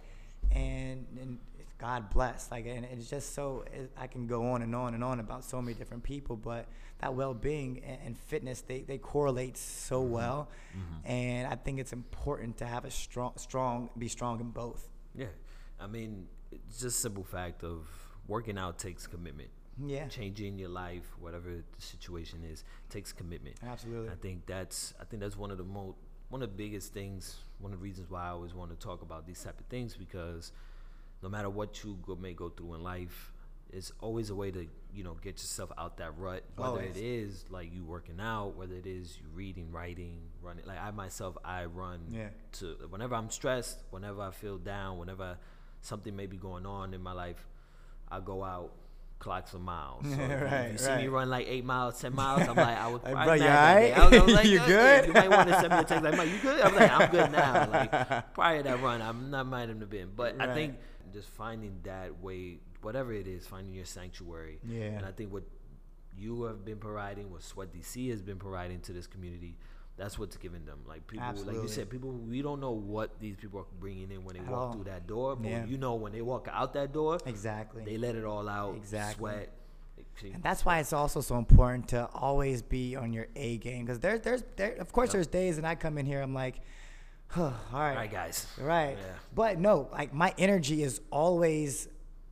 And, 0.51 1.05
and 1.19 1.39
God 1.79 2.09
bless, 2.09 2.49
like, 2.49 2.65
and 2.65 2.85
it's 2.85 3.07
just 3.09 3.35
so 3.35 3.63
it, 3.71 3.91
I 3.95 4.07
can 4.07 4.25
go 4.25 4.47
on 4.51 4.61
and 4.63 4.73
on 4.75 4.95
and 4.95 5.03
on 5.03 5.19
about 5.19 5.43
so 5.43 5.61
many 5.61 5.75
different 5.77 6.01
people, 6.03 6.35
but 6.35 6.65
that 6.99 7.13
well-being 7.13 7.83
and, 7.85 7.99
and 8.03 8.17
fitness 8.17 8.61
they, 8.61 8.81
they 8.81 8.97
correlate 8.97 9.57
so 9.57 10.01
Mm-hmm. 10.01 10.11
well, 10.11 10.49
and 11.05 11.47
I 11.47 11.55
think 11.55 11.79
it's 11.79 11.93
important 11.93 12.57
to 12.57 12.65
have 12.65 12.83
a 12.85 12.89
strong, 12.91 13.33
strong, 13.37 13.89
be 13.97 14.07
strong 14.07 14.39
in 14.39 14.49
both. 14.49 14.89
Yeah. 15.15 15.27
I 15.79 15.85
mean, 15.87 16.27
it's 16.51 16.79
just 16.81 16.97
a 16.97 17.01
simple 17.01 17.23
fact 17.23 17.63
of 17.63 17.87
working 18.27 18.57
out 18.57 18.79
takes 18.79 19.05
commitment. 19.05 19.49
Yeah, 19.85 20.07
Changing 20.07 20.57
your 20.57 20.69
life, 20.69 21.03
whatever 21.19 21.49
the 21.51 21.63
situation 21.77 22.39
is, 22.43 22.63
takes 22.89 23.13
commitment. 23.13 23.57
absolutely. 23.63 24.09
I 24.09 24.15
think 24.15 24.47
that's 24.47 24.95
I 24.99 25.03
think 25.05 25.21
that's 25.21 25.37
one 25.37 25.51
of 25.51 25.59
the 25.59 25.63
most 25.63 25.97
one 26.29 26.41
of 26.41 26.49
the 26.49 26.55
biggest 26.55 26.91
things. 26.93 27.35
One 27.59 27.71
of 27.71 27.79
the 27.79 27.83
reasons 27.83 28.09
why 28.09 28.25
I 28.25 28.29
always 28.29 28.55
want 28.55 28.71
to 28.71 28.75
talk 28.77 29.03
about 29.03 29.27
these 29.27 29.43
type 29.43 29.59
of 29.59 29.67
things 29.67 29.95
because 29.95 30.51
no 31.21 31.29
matter 31.29 31.49
what 31.49 31.83
you 31.83 31.97
go, 32.05 32.15
may 32.15 32.33
go 32.33 32.49
through 32.49 32.75
in 32.75 32.83
life, 32.83 33.31
it's 33.71 33.91
always 33.99 34.29
a 34.29 34.35
way 34.35 34.49
to 34.51 34.65
you 34.93 35.03
know 35.03 35.15
get 35.21 35.33
yourself 35.35 35.71
out 35.77 35.97
that 35.97 36.17
rut. 36.17 36.43
Whether 36.55 36.69
Always. 36.71 36.95
it 36.95 37.03
is 37.03 37.45
like 37.49 37.73
you 37.73 37.83
working 37.83 38.19
out, 38.19 38.55
whether 38.55 38.75
it 38.75 38.85
is 38.87 39.17
you 39.19 39.25
reading, 39.33 39.71
writing, 39.71 40.19
running. 40.41 40.65
Like 40.65 40.79
I 40.81 40.91
myself, 40.91 41.37
I 41.43 41.65
run 41.65 41.99
Yeah. 42.09 42.29
to 42.53 42.75
whenever 42.89 43.15
I'm 43.15 43.29
stressed, 43.29 43.79
whenever 43.89 44.21
I 44.21 44.31
feel 44.31 44.57
down, 44.57 44.97
whenever 44.97 45.37
something 45.81 46.15
may 46.15 46.25
be 46.27 46.37
going 46.37 46.65
on 46.65 46.93
in 46.93 47.01
my 47.03 47.11
life, 47.13 47.45
I 48.09 48.19
go 48.21 48.43
out 48.43 48.71
clocks 49.19 49.51
for 49.51 49.59
miles. 49.59 50.05
So 50.05 50.15
Right, 50.17 50.67
if 50.67 50.71
you 50.73 50.77
see 50.77 50.95
me 50.95 51.07
run 51.07 51.29
like 51.29 51.47
eight 51.47 51.65
miles, 51.65 51.99
ten 51.99 52.15
miles, 52.23 52.47
I'm 52.47 52.55
like, 52.55 52.77
I 52.77 52.87
would. 52.87 53.03
Like, 53.03 53.25
bro, 53.25 53.33
you 53.33 53.43
alright? 53.43 53.97
I 53.97 54.05
was, 54.09 54.13
I 54.13 54.23
was 54.23 54.33
like, 54.33 54.45
You 54.53 54.59
"Uh, 54.61 54.65
good?" 54.67 55.07
You 55.07 55.13
might 55.13 55.29
want 55.29 55.49
to 55.49 55.59
send 55.59 55.73
me 55.73 55.79
a 55.79 55.83
text 55.83 56.03
like, 56.03 56.15
"Mike, 56.17 56.29
you 56.29 56.37
good?" 56.39 56.61
I'm 56.61 56.73
like, 56.75 56.91
I'm 56.91 57.11
good 57.11 57.31
now. 57.33 57.69
Like 57.69 58.33
prior 58.33 58.57
to 58.59 58.63
that 58.63 58.81
run, 58.81 59.01
I'm 59.01 59.29
not 59.29 59.45
might 59.47 59.67
have 59.69 59.89
been, 59.89 60.11
but 60.15 60.35
I 60.39 60.45
Right. 60.47 60.55
Just 61.13 61.29
finding 61.29 61.79
that 61.83 62.21
way, 62.21 62.59
whatever 62.81 63.13
it 63.13 63.27
is, 63.27 63.45
finding 63.47 63.73
your 63.73 63.85
sanctuary. 63.85 64.59
Yeah. 64.67 64.83
And 64.85 65.05
I 65.05 65.11
think 65.11 65.31
what 65.33 65.43
you 66.17 66.43
have 66.43 66.65
been 66.65 66.77
providing, 66.77 67.31
what 67.31 67.43
Sweat 67.43 67.69
DC 67.73 68.09
has 68.09 68.21
been 68.21 68.37
providing 68.37 68.79
to 68.81 68.93
this 68.93 69.07
community. 69.07 69.57
That's 69.97 70.19
what's 70.19 70.37
giving 70.37 70.63
them. 70.65 70.79
Like 70.87 71.07
people, 71.07 71.33
like 71.45 71.55
you 71.55 71.67
said, 71.67 71.89
people. 71.89 72.11
We 72.11 72.43
don't 72.43 72.59
know 72.59 72.71
what 72.71 73.19
these 73.19 73.35
people 73.35 73.59
are 73.61 73.65
bringing 73.79 74.11
in 74.11 74.23
when 74.23 74.35
they 74.35 74.41
At 74.41 74.47
walk 74.47 74.59
all. 74.59 74.73
through 74.73 74.83
that 74.85 75.07
door, 75.07 75.35
but 75.35 75.49
Yeah. 75.49 75.65
you 75.65 75.77
know 75.79 75.95
when 75.95 76.11
they 76.11 76.21
walk 76.21 76.47
out 76.51 76.73
that 76.73 76.93
door, 76.93 77.17
Exactly. 77.25 77.83
they 77.83 77.97
let 77.97 78.15
it 78.15 78.23
all 78.23 78.47
out. 78.47 78.75
Exactly. 78.75 79.31
Sweat. 79.31 79.53
And 80.33 80.43
that's 80.43 80.63
why 80.65 80.79
it's 80.79 80.93
also 80.93 81.21
so 81.21 81.37
important 81.37 81.89
to 81.89 82.05
always 82.13 82.61
be 82.61 82.95
on 82.95 83.11
your 83.13 83.27
A 83.35 83.57
game 83.57 83.85
because 83.85 83.99
there's 83.99 84.21
there's 84.21 84.43
there 84.55 84.73
of 84.75 84.91
course 84.91 85.07
Yep. 85.09 85.13
there's 85.13 85.27
days 85.27 85.57
and 85.57 85.65
I 85.65 85.73
come 85.75 85.97
in 85.97 86.05
here 86.05 86.21
I'm 86.21 86.33
like, 86.33 86.61
all 87.35 87.43
right, 87.73 87.89
All 87.91 87.95
right, 87.95 88.11
guys. 88.11 88.47
right. 88.59 88.97
Yeah. 88.99 89.05
But 89.35 89.59
no, 89.59 89.89
like 89.91 90.13
my 90.13 90.33
energy 90.37 90.81
is 90.83 91.01
always 91.11 91.87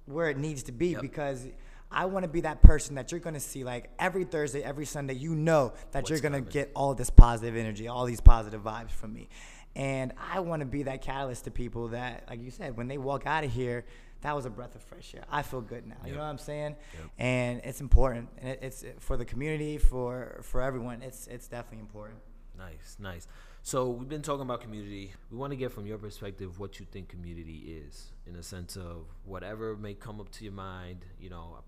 where 0.06 0.30
it 0.30 0.38
needs 0.38 0.64
to 0.64 0.72
be 0.72 0.90
Yep. 0.90 1.02
because 1.02 1.48
I 1.92 2.06
want 2.06 2.24
to 2.24 2.30
be 2.30 2.42
that 2.42 2.62
person 2.62 2.96
that 2.96 3.12
you're 3.12 3.20
gonna 3.20 3.40
see 3.40 3.64
like 3.64 3.90
every 4.00 4.24
Thursday, 4.24 4.64
every 4.64 4.86
Sunday. 4.86 5.14
You 5.16 5.36
know 5.36 5.74
that 5.92 6.00
What's 6.04 6.10
you're 6.10 6.20
gonna 6.20 6.38
coming. 6.40 6.52
get 6.52 6.72
all 6.76 6.94
this 6.96 7.10
positive 7.10 7.56
energy, 7.56 7.88
all 7.88 8.06
these 8.06 8.22
positive 8.22 8.62
vibes 8.64 8.92
from 8.92 9.14
me, 9.14 9.28
and 9.76 10.14
I 10.34 10.40
want 10.40 10.62
to 10.62 10.66
be 10.66 10.84
that 10.84 11.02
catalyst 11.02 11.44
to 11.46 11.52
people 11.52 11.90
that, 11.90 12.24
like 12.30 12.42
you 12.42 12.52
said, 12.52 12.78
when 12.78 12.88
they 12.88 12.98
walk 12.98 13.26
out 13.28 13.44
of 13.44 13.52
here. 13.52 13.86
That 14.22 14.36
was 14.36 14.46
a 14.48 14.50
breath 14.50 14.74
of 14.74 14.82
fresh 14.82 15.14
air. 15.14 15.24
I 15.30 15.44
feel 15.44 15.62
good 15.62 15.86
now. 15.86 15.98
You 16.04 16.14
know 16.14 16.20
what 16.20 16.26
I'm 16.26 16.40
saying? 16.40 16.78
Yep. 17.00 17.10
And 17.20 17.62
it's 17.64 17.80
important. 17.80 18.30
And 18.40 18.50
it, 18.50 18.60
it's 18.64 18.84
for 19.00 19.18
the 19.18 19.26
community, 19.26 19.78
for 19.78 20.40
for 20.42 20.64
everyone. 20.64 21.04
It's 21.04 21.28
it's 21.28 21.48
definitely 21.48 21.82
important. 21.82 22.18
Nice, 22.58 22.96
nice. 22.98 23.28
So 23.66 23.90
we've 23.90 24.08
been 24.08 24.22
talking 24.22 24.44
about 24.44 24.62
community. 24.62 25.12
We 25.32 25.40
want 25.40 25.50
to 25.50 25.58
get 25.58 25.72
from 25.72 25.88
your 25.88 25.98
perspective 25.98 26.60
what 26.60 26.80
you 26.80 26.86
think 26.92 27.10
community 27.10 27.82
is, 27.84 28.12
in 28.28 28.36
a 28.36 28.44
sense 28.44 28.76
of 28.76 29.08
whatever 29.24 29.76
may 29.76 29.96
come 29.96 30.22
up 30.22 30.30
to 30.34 30.44
your 30.44 30.54
mind. 30.54 31.04
You 31.20 31.32
know, 31.32 31.64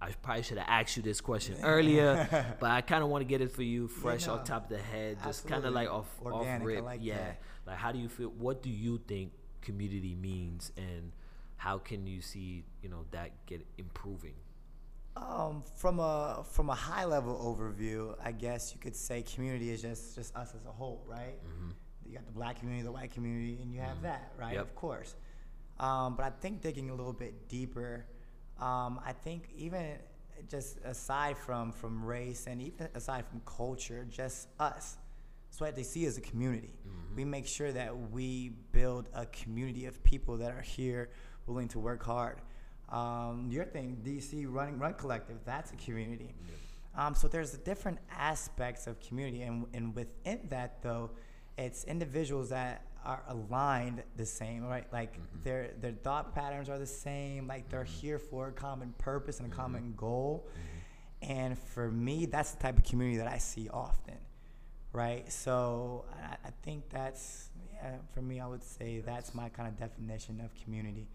I 0.00 0.12
probably 0.22 0.44
should 0.44 0.58
have 0.58 0.68
asked 0.68 0.96
you 0.96 1.02
this 1.02 1.20
question 1.20 1.56
earlier, 1.64 2.54
but 2.60 2.70
I 2.70 2.82
kind 2.82 3.02
of 3.02 3.10
want 3.10 3.22
to 3.22 3.24
get 3.24 3.40
it 3.40 3.50
for 3.50 3.64
you, 3.64 3.88
fresh 3.88 4.28
no. 4.28 4.34
off 4.34 4.44
top 4.44 4.70
of 4.70 4.76
the 4.76 4.78
head, 4.78 5.18
just 5.24 5.48
kind 5.48 5.64
of 5.64 5.74
like 5.74 5.90
off 5.90 6.06
Organic, 6.24 6.60
off 6.60 6.66
rip. 6.66 6.84
like 6.84 7.00
yeah, 7.02 7.16
that. 7.16 7.40
like 7.66 7.78
how 7.78 7.90
do 7.90 7.98
you 7.98 8.08
feel? 8.08 8.28
What 8.28 8.62
do 8.62 8.70
you 8.70 9.00
think 9.08 9.32
community 9.60 10.14
means, 10.14 10.70
and 10.76 11.10
how 11.56 11.78
can 11.78 12.06
you 12.06 12.20
see 12.20 12.62
you 12.80 12.88
know 12.88 13.06
that 13.10 13.44
get 13.46 13.66
improving? 13.76 14.34
Um, 15.16 15.64
from 15.76 15.98
a 15.98 16.44
from 16.52 16.70
a 16.70 16.74
high 16.74 17.04
level 17.04 17.34
overview, 17.36 18.14
I 18.24 18.32
guess 18.32 18.72
you 18.72 18.80
could 18.80 18.94
say 18.94 19.22
community 19.22 19.70
is 19.70 19.82
just 19.82 20.14
just 20.14 20.34
us 20.36 20.54
as 20.54 20.64
a 20.66 20.70
whole, 20.72 21.04
right? 21.06 21.34
You 22.06 22.14
got 22.14 22.26
the 22.26 22.32
black 22.32 22.58
community, 22.58 22.84
the 22.84 22.92
white 22.92 23.12
community, 23.12 23.58
and 23.62 23.72
you 23.72 23.80
have 23.80 24.02
that, 24.02 24.32
right? 24.38 24.54
Yep. 24.54 24.62
Of 24.62 24.74
course. 24.74 25.14
Um, 25.78 26.16
but 26.16 26.24
I 26.24 26.30
think 26.30 26.60
digging 26.60 26.90
a 26.90 26.94
little 26.94 27.12
bit 27.12 27.48
deeper, 27.48 28.04
um, 28.58 29.00
I 29.04 29.12
think 29.12 29.48
even 29.56 29.96
just 30.48 30.78
aside 30.84 31.36
from 31.38 31.72
from 31.72 32.04
race 32.04 32.46
and 32.46 32.60
even 32.62 32.88
aside 32.94 33.26
from 33.26 33.40
culture, 33.44 34.06
just 34.08 34.48
us. 34.58 34.96
So 35.50 35.64
what 35.64 35.74
they 35.74 35.82
see 35.82 36.06
as 36.06 36.16
a 36.16 36.20
community. 36.20 36.74
We 37.16 37.24
make 37.24 37.46
sure 37.46 37.72
that 37.72 38.10
we 38.12 38.50
build 38.72 39.08
a 39.12 39.26
community 39.26 39.86
of 39.86 40.02
people 40.04 40.36
that 40.38 40.52
are 40.52 40.60
here, 40.60 41.10
willing 41.46 41.68
to 41.68 41.80
work 41.80 42.04
hard. 42.04 42.40
Um, 42.90 43.48
your 43.50 43.64
thing, 43.64 43.98
DC 44.04 44.46
Running 44.48 44.78
Run 44.78 44.94
Collective, 44.94 45.38
that's 45.44 45.72
a 45.72 45.76
community. 45.76 46.34
Um, 46.96 47.14
so 47.14 47.28
there's 47.28 47.52
different 47.52 47.98
aspects 48.10 48.86
of 48.86 49.00
community, 49.00 49.42
and, 49.42 49.66
and 49.72 49.94
within 49.94 50.40
that 50.48 50.82
though, 50.82 51.10
it's 51.56 51.84
individuals 51.84 52.48
that 52.48 52.84
are 53.04 53.22
aligned 53.28 54.02
the 54.16 54.26
same, 54.26 54.64
right? 54.64 54.86
Like 54.92 55.18
their 55.42 55.70
their 55.80 55.92
thought 55.92 56.34
patterns 56.34 56.68
are 56.68 56.78
the 56.78 56.86
same. 56.86 57.46
Like 57.46 57.68
they're 57.68 57.84
here 57.84 58.18
for 58.18 58.48
a 58.48 58.52
common 58.52 58.94
purpose 58.98 59.40
and 59.40 59.52
a 59.52 59.54
common 59.54 59.94
goal. 59.96 60.48
And 61.22 61.58
for 61.58 61.90
me, 61.90 62.26
that's 62.26 62.52
the 62.52 62.62
type 62.62 62.78
of 62.78 62.84
community 62.84 63.18
that 63.18 63.28
I 63.28 63.38
see 63.38 63.68
often, 63.68 64.16
right? 64.92 65.30
So 65.30 66.06
I, 66.14 66.48
I 66.48 66.50
think 66.62 66.88
that's 66.90 67.50
yeah. 67.74 67.96
For 68.14 68.22
me, 68.22 68.40
I 68.40 68.46
would 68.46 68.64
say 68.64 69.00
that's 69.00 69.34
my 69.34 69.48
kind 69.48 69.68
of 69.68 69.78
definition 69.78 70.40
of 70.40 70.50
community. 70.62 71.06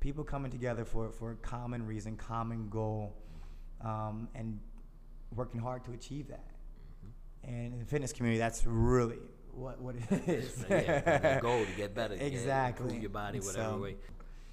People 0.00 0.22
coming 0.24 0.50
together 0.50 0.84
for 0.84 1.10
for 1.10 1.32
a 1.32 1.36
common 1.36 1.84
reason, 1.86 2.16
common 2.16 2.68
goal, 2.68 3.16
um, 3.84 4.28
and 4.34 4.60
working 5.34 5.60
hard 5.60 5.84
to 5.84 5.92
achieve 5.92 6.28
that. 6.28 6.44
And 7.42 7.72
in 7.72 7.78
the 7.78 7.84
fitness 7.84 8.12
community, 8.12 8.38
that's 8.38 8.64
really 8.66 9.18
what 9.52 9.80
what 9.80 9.96
it 9.96 10.28
is. 10.28 10.64
yeah, 10.70 11.36
the 11.36 11.40
goal 11.40 11.64
to 11.64 11.72
get 11.72 11.94
better, 11.94 12.14
Exactly. 12.14 12.84
improve 12.86 13.02
your 13.02 13.10
body, 13.10 13.40
whatever 13.40 13.70
So- 13.76 13.78
way. 13.82 13.96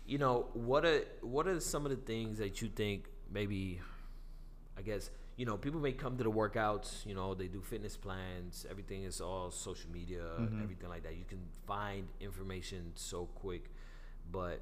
You 0.08 0.18
know, 0.20 0.48
what 0.54 0.86
are 0.86 1.02
what 1.22 1.48
are 1.48 1.60
some 1.60 1.86
of 1.86 1.92
the 1.92 1.98
things 1.98 2.38
that 2.40 2.62
you 2.62 2.68
think 2.70 3.08
maybe, 3.32 3.82
I 4.78 4.82
guess 4.84 5.10
you 5.36 5.46
know 5.46 5.58
people 5.58 5.80
may 5.80 5.92
come 5.94 6.18
to 6.18 6.24
the 6.24 6.32
workouts. 6.32 7.06
You 7.06 7.14
know, 7.16 7.34
they 7.36 7.48
do 7.48 7.62
fitness 7.62 7.98
plans. 7.98 8.66
Everything 8.70 9.04
is 9.04 9.22
all 9.22 9.52
social 9.52 9.90
media, 9.92 10.24
Mm-hmm. 10.40 10.64
everything 10.64 10.90
like 10.90 11.04
that. 11.04 11.16
You 11.16 11.26
can 11.28 11.42
find 11.68 12.08
information 12.20 12.92
so 12.96 13.26
quick, 13.36 13.72
but 14.32 14.62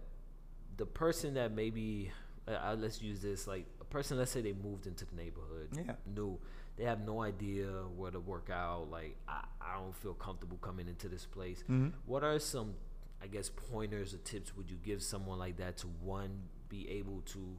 the 0.78 0.86
person 0.86 1.34
that 1.36 1.52
maybe 1.52 2.12
uh, 2.48 2.52
uh, 2.52 2.76
let's 2.78 3.02
use 3.02 3.22
this 3.22 3.48
like 3.48 3.66
a 3.82 3.86
person. 3.86 4.18
Let's 4.18 4.32
say 4.32 4.42
they 4.42 4.54
moved 4.54 4.88
into 4.88 5.06
the 5.06 5.16
neighborhood, 5.16 5.70
Yeah. 5.76 5.94
new. 6.16 6.40
They 6.76 6.86
have 6.86 7.02
no 7.06 7.22
idea 7.22 7.68
where 7.96 8.10
to 8.12 8.20
work 8.20 8.50
out. 8.52 8.90
Like 8.90 9.16
I, 9.28 9.44
I 9.62 9.76
don't 9.76 9.96
feel 9.96 10.14
comfortable 10.16 10.58
coming 10.58 10.88
into 10.88 11.08
this 11.08 11.26
place. 11.26 11.64
Mhm. 11.70 11.94
What 12.06 12.24
are 12.24 12.40
some, 12.40 12.74
I 13.22 13.28
guess, 13.28 13.50
pointers 13.50 14.14
or 14.14 14.18
tips 14.18 14.56
would 14.58 14.70
you 14.72 14.78
give 14.84 15.02
someone 15.04 15.38
like 15.40 15.58
that 15.58 15.78
to 15.78 15.88
one 15.88 16.50
be 16.70 16.90
able 16.90 17.22
to 17.28 17.56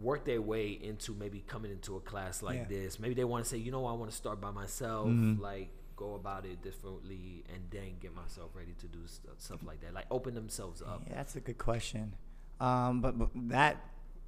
work 0.00 0.24
their 0.24 0.40
way 0.42 0.70
into 0.70 1.12
maybe 1.14 1.40
coming 1.46 1.70
into 1.72 1.96
a 1.96 2.00
class 2.00 2.42
like 2.42 2.58
Yeah. 2.58 2.64
this? 2.68 2.98
Maybe 3.00 3.14
they 3.14 3.24
want 3.24 3.44
to 3.44 3.48
say, 3.50 3.56
you 3.58 3.70
know, 3.70 3.86
I 3.86 3.92
want 3.92 4.10
to 4.10 4.16
start 4.16 4.40
by 4.40 4.50
myself. 4.50 5.08
Mhm. 5.08 5.38
Like 5.40 5.70
go 5.98 6.14
about 6.14 6.46
it 6.46 6.62
differently, 6.62 7.44
and 7.52 7.62
then 7.70 7.96
get 8.00 8.14
myself 8.14 8.50
ready 8.54 8.74
to 8.80 8.86
do 8.86 9.00
st- 9.06 9.40
stuff 9.40 9.60
like 9.66 9.80
that. 9.80 9.92
Like 9.92 10.06
open 10.10 10.34
themselves 10.34 10.80
up. 10.80 11.02
Yeah, 11.08 11.16
that's 11.16 11.36
a 11.36 11.40
good 11.40 11.58
question. 11.58 12.14
Um, 12.60 13.00
but, 13.00 13.18
but 13.18 13.30
that 13.48 13.76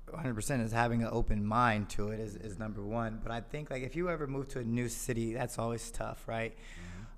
100% 0.08 0.64
is 0.64 0.72
having 0.72 1.02
an 1.02 1.08
open 1.12 1.44
mind 1.44 1.88
to 1.90 2.08
it 2.08 2.20
is, 2.20 2.36
is 2.36 2.58
number 2.58 2.82
one. 2.82 3.20
But 3.22 3.32
I 3.32 3.40
think 3.40 3.70
like 3.70 3.82
if 3.82 3.96
you 3.96 4.10
ever 4.10 4.26
move 4.26 4.48
to 4.48 4.60
a 4.60 4.64
new 4.64 4.88
city, 4.88 5.34
that's 5.34 5.58
always 5.58 5.90
tough, 5.90 6.26
right? 6.26 6.56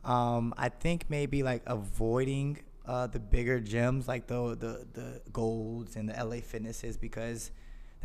Um, 0.04 0.52
I 0.58 0.68
think 0.68 1.06
maybe 1.08 1.42
like 1.42 1.62
avoiding 1.66 2.60
uh, 2.86 3.06
the 3.06 3.20
bigger 3.20 3.60
gyms 3.60 4.08
like 4.08 4.26
the, 4.26 4.56
the 4.56 4.86
the 4.92 5.20
golds 5.32 5.94
and 5.94 6.08
the 6.08 6.24
LA 6.24 6.40
fitnesses 6.40 6.96
because 6.96 7.52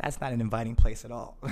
that's 0.00 0.20
not 0.20 0.32
an 0.32 0.40
inviting 0.40 0.76
place 0.76 1.04
at 1.04 1.10
all. 1.10 1.36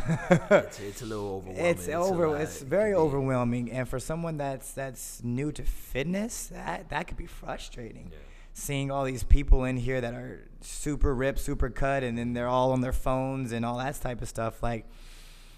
It's, 0.48 0.80
it's 0.80 1.02
a 1.02 1.06
little 1.06 1.36
overwhelming. 1.36 1.64
it's 1.64 1.88
a 1.88 1.94
over. 1.94 2.36
It's 2.36 2.62
very 2.62 2.94
overwhelming, 2.94 3.70
and 3.70 3.88
for 3.88 3.98
someone 3.98 4.36
that's 4.36 4.72
that's 4.72 5.22
new 5.24 5.50
to 5.52 5.62
fitness, 5.62 6.46
that 6.48 6.88
that 6.90 7.08
could 7.08 7.16
be 7.16 7.26
frustrating. 7.26 8.10
Yeah. 8.12 8.18
Seeing 8.54 8.90
all 8.90 9.04
these 9.04 9.22
people 9.22 9.64
in 9.64 9.76
here 9.76 10.00
that 10.00 10.14
are 10.14 10.48
super 10.60 11.14
ripped, 11.14 11.40
super 11.40 11.68
cut, 11.68 12.02
and 12.02 12.16
then 12.16 12.32
they're 12.32 12.48
all 12.48 12.72
on 12.72 12.80
their 12.80 12.92
phones 12.92 13.52
and 13.52 13.64
all 13.64 13.78
that 13.78 14.00
type 14.00 14.22
of 14.22 14.28
stuff. 14.28 14.62
Like, 14.62 14.86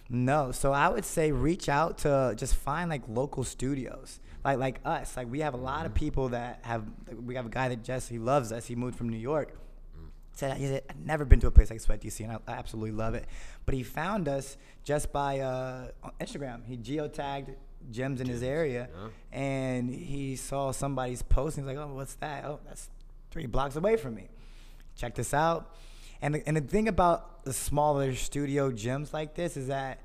no. 0.09 0.51
So 0.53 0.73
I 0.73 0.89
would 0.89 1.05
say 1.05 1.31
reach 1.31 1.69
out 1.69 1.99
to 1.99 2.35
just 2.37 2.57
find 2.57 2.91
like 2.91 3.03
local 3.07 3.45
studios, 3.45 4.21
like 4.45 4.59
like 4.59 4.81
us. 4.85 5.17
Like 5.17 5.31
we 5.31 5.41
have 5.41 5.55
a 5.55 5.59
lot 5.59 5.85
of 5.85 5.93
mm-hmm. 5.93 6.05
people 6.05 6.29
that 6.31 6.61
have. 6.63 6.85
We 7.25 7.35
have 7.35 7.47
a 7.47 7.51
guy 7.51 7.69
that 7.69 7.85
just 7.85 8.09
he 8.09 8.19
loves 8.19 8.51
us. 8.51 8.67
He 8.67 8.75
moved 8.75 8.97
from 8.97 9.11
New 9.11 9.19
York 9.19 9.55
said 10.39 10.57
he 10.57 10.67
said, 10.67 10.83
I've 10.89 11.05
never 11.05 11.25
been 11.25 11.41
to 11.41 11.49
a 11.49 11.51
place 11.51 11.71
like 11.71 11.81
Sweat 11.81 12.01
DC, 12.01 12.21
and 12.21 12.33
I, 12.33 12.39
I 12.47 12.57
absolutely 12.57 12.93
love 12.93 13.15
it. 13.15 13.27
But 13.67 13.75
he 13.75 13.83
found 13.83 14.29
us 14.29 14.57
just 14.85 15.13
by 15.13 15.41
uh, 15.41 15.89
on 16.03 16.13
Instagram. 16.21 16.65
He 16.65 16.77
geotagged 16.77 17.55
gyms 17.93 18.21
in 18.21 18.29
his 18.29 18.43
area, 18.43 18.89
yeah. 18.93 19.09
and 19.39 19.91
he 19.91 20.37
saw 20.37 20.71
somebody's 20.71 21.23
post, 21.23 21.59
and 21.59 21.69
he's 21.69 21.77
like, 21.77 21.85
"Oh, 21.85 21.93
what's 21.95 22.15
that? 22.17 22.45
Oh, 22.45 22.61
that's 22.67 22.89
three 23.31 23.47
blocks 23.47 23.75
away 23.75 23.97
from 23.97 24.15
me." 24.15 24.29
Check 24.97 25.17
this 25.17 25.35
out. 25.35 25.75
And 26.23 26.37
the, 26.37 26.49
and 26.49 26.57
the 26.57 26.61
thing 26.61 26.89
about 26.89 27.45
the 27.45 27.53
smaller 27.53 28.15
studio 28.15 28.71
gyms 28.71 29.13
like 29.13 29.35
this 29.35 29.57
is 29.57 29.69
that 29.69 30.01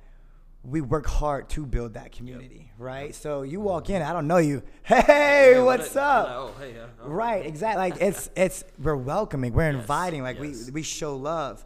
we 0.63 0.79
work 0.81 1.05
hard 1.05 1.49
to 1.49 1.65
build 1.65 1.95
that 1.95 2.11
community, 2.13 2.71
right? 2.77 3.13
So 3.13 3.41
you 3.41 3.59
walk 3.59 3.89
in, 3.89 4.01
I 4.01 4.13
don't 4.13 4.27
know 4.27 4.37
you. 4.37 4.63
Hey, 4.83 5.55
what 5.57 5.79
what's 5.79 5.95
a- 5.95 6.01
up? 6.01 6.27
oh, 6.29 6.51
hey, 6.59 6.79
uh, 6.79 6.85
oh. 7.03 7.09
Right, 7.09 7.45
exactly. 7.45 7.79
Like 7.89 8.01
it's 8.01 8.29
it's 8.35 8.63
we're 8.81 8.95
welcoming, 8.95 9.53
we're 9.53 9.71
Yes, 9.71 9.81
inviting, 9.81 10.23
like 10.23 10.39
yes. 10.39 10.65
we 10.67 10.71
we 10.71 10.81
show 10.83 11.15
love, 11.17 11.65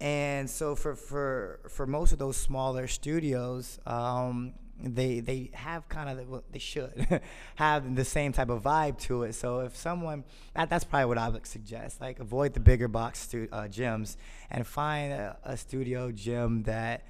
and 0.00 0.48
so 0.48 0.74
for 0.74 0.94
for 0.94 1.60
for 1.68 1.86
most 1.86 2.12
of 2.12 2.18
those 2.18 2.36
smaller 2.38 2.86
studios, 2.86 3.78
um, 3.86 4.54
they 4.80 5.20
they 5.20 5.50
have 5.54 5.86
kind 5.90 6.08
of 6.08 6.16
the, 6.16 6.24
well, 6.24 6.44
they 6.50 6.58
should 6.58 7.20
have 7.56 7.96
the 7.96 8.04
same 8.04 8.32
type 8.32 8.48
of 8.48 8.62
vibe 8.62 8.98
to 9.00 9.24
it. 9.24 9.34
So 9.34 9.60
if 9.60 9.76
someone 9.76 10.24
that, 10.54 10.70
that's 10.70 10.84
probably 10.84 11.06
what 11.06 11.18
I 11.18 11.28
would 11.28 11.46
suggest. 11.46 12.00
Like 12.00 12.18
avoid 12.20 12.54
the 12.54 12.60
bigger 12.60 12.88
box 12.88 13.18
stu- 13.20 13.48
uh, 13.52 13.62
gyms 13.64 14.16
and 14.50 14.66
find 14.66 15.12
a, 15.12 15.36
a 15.44 15.56
studio 15.56 16.12
gym 16.12 16.62
that 16.62 17.04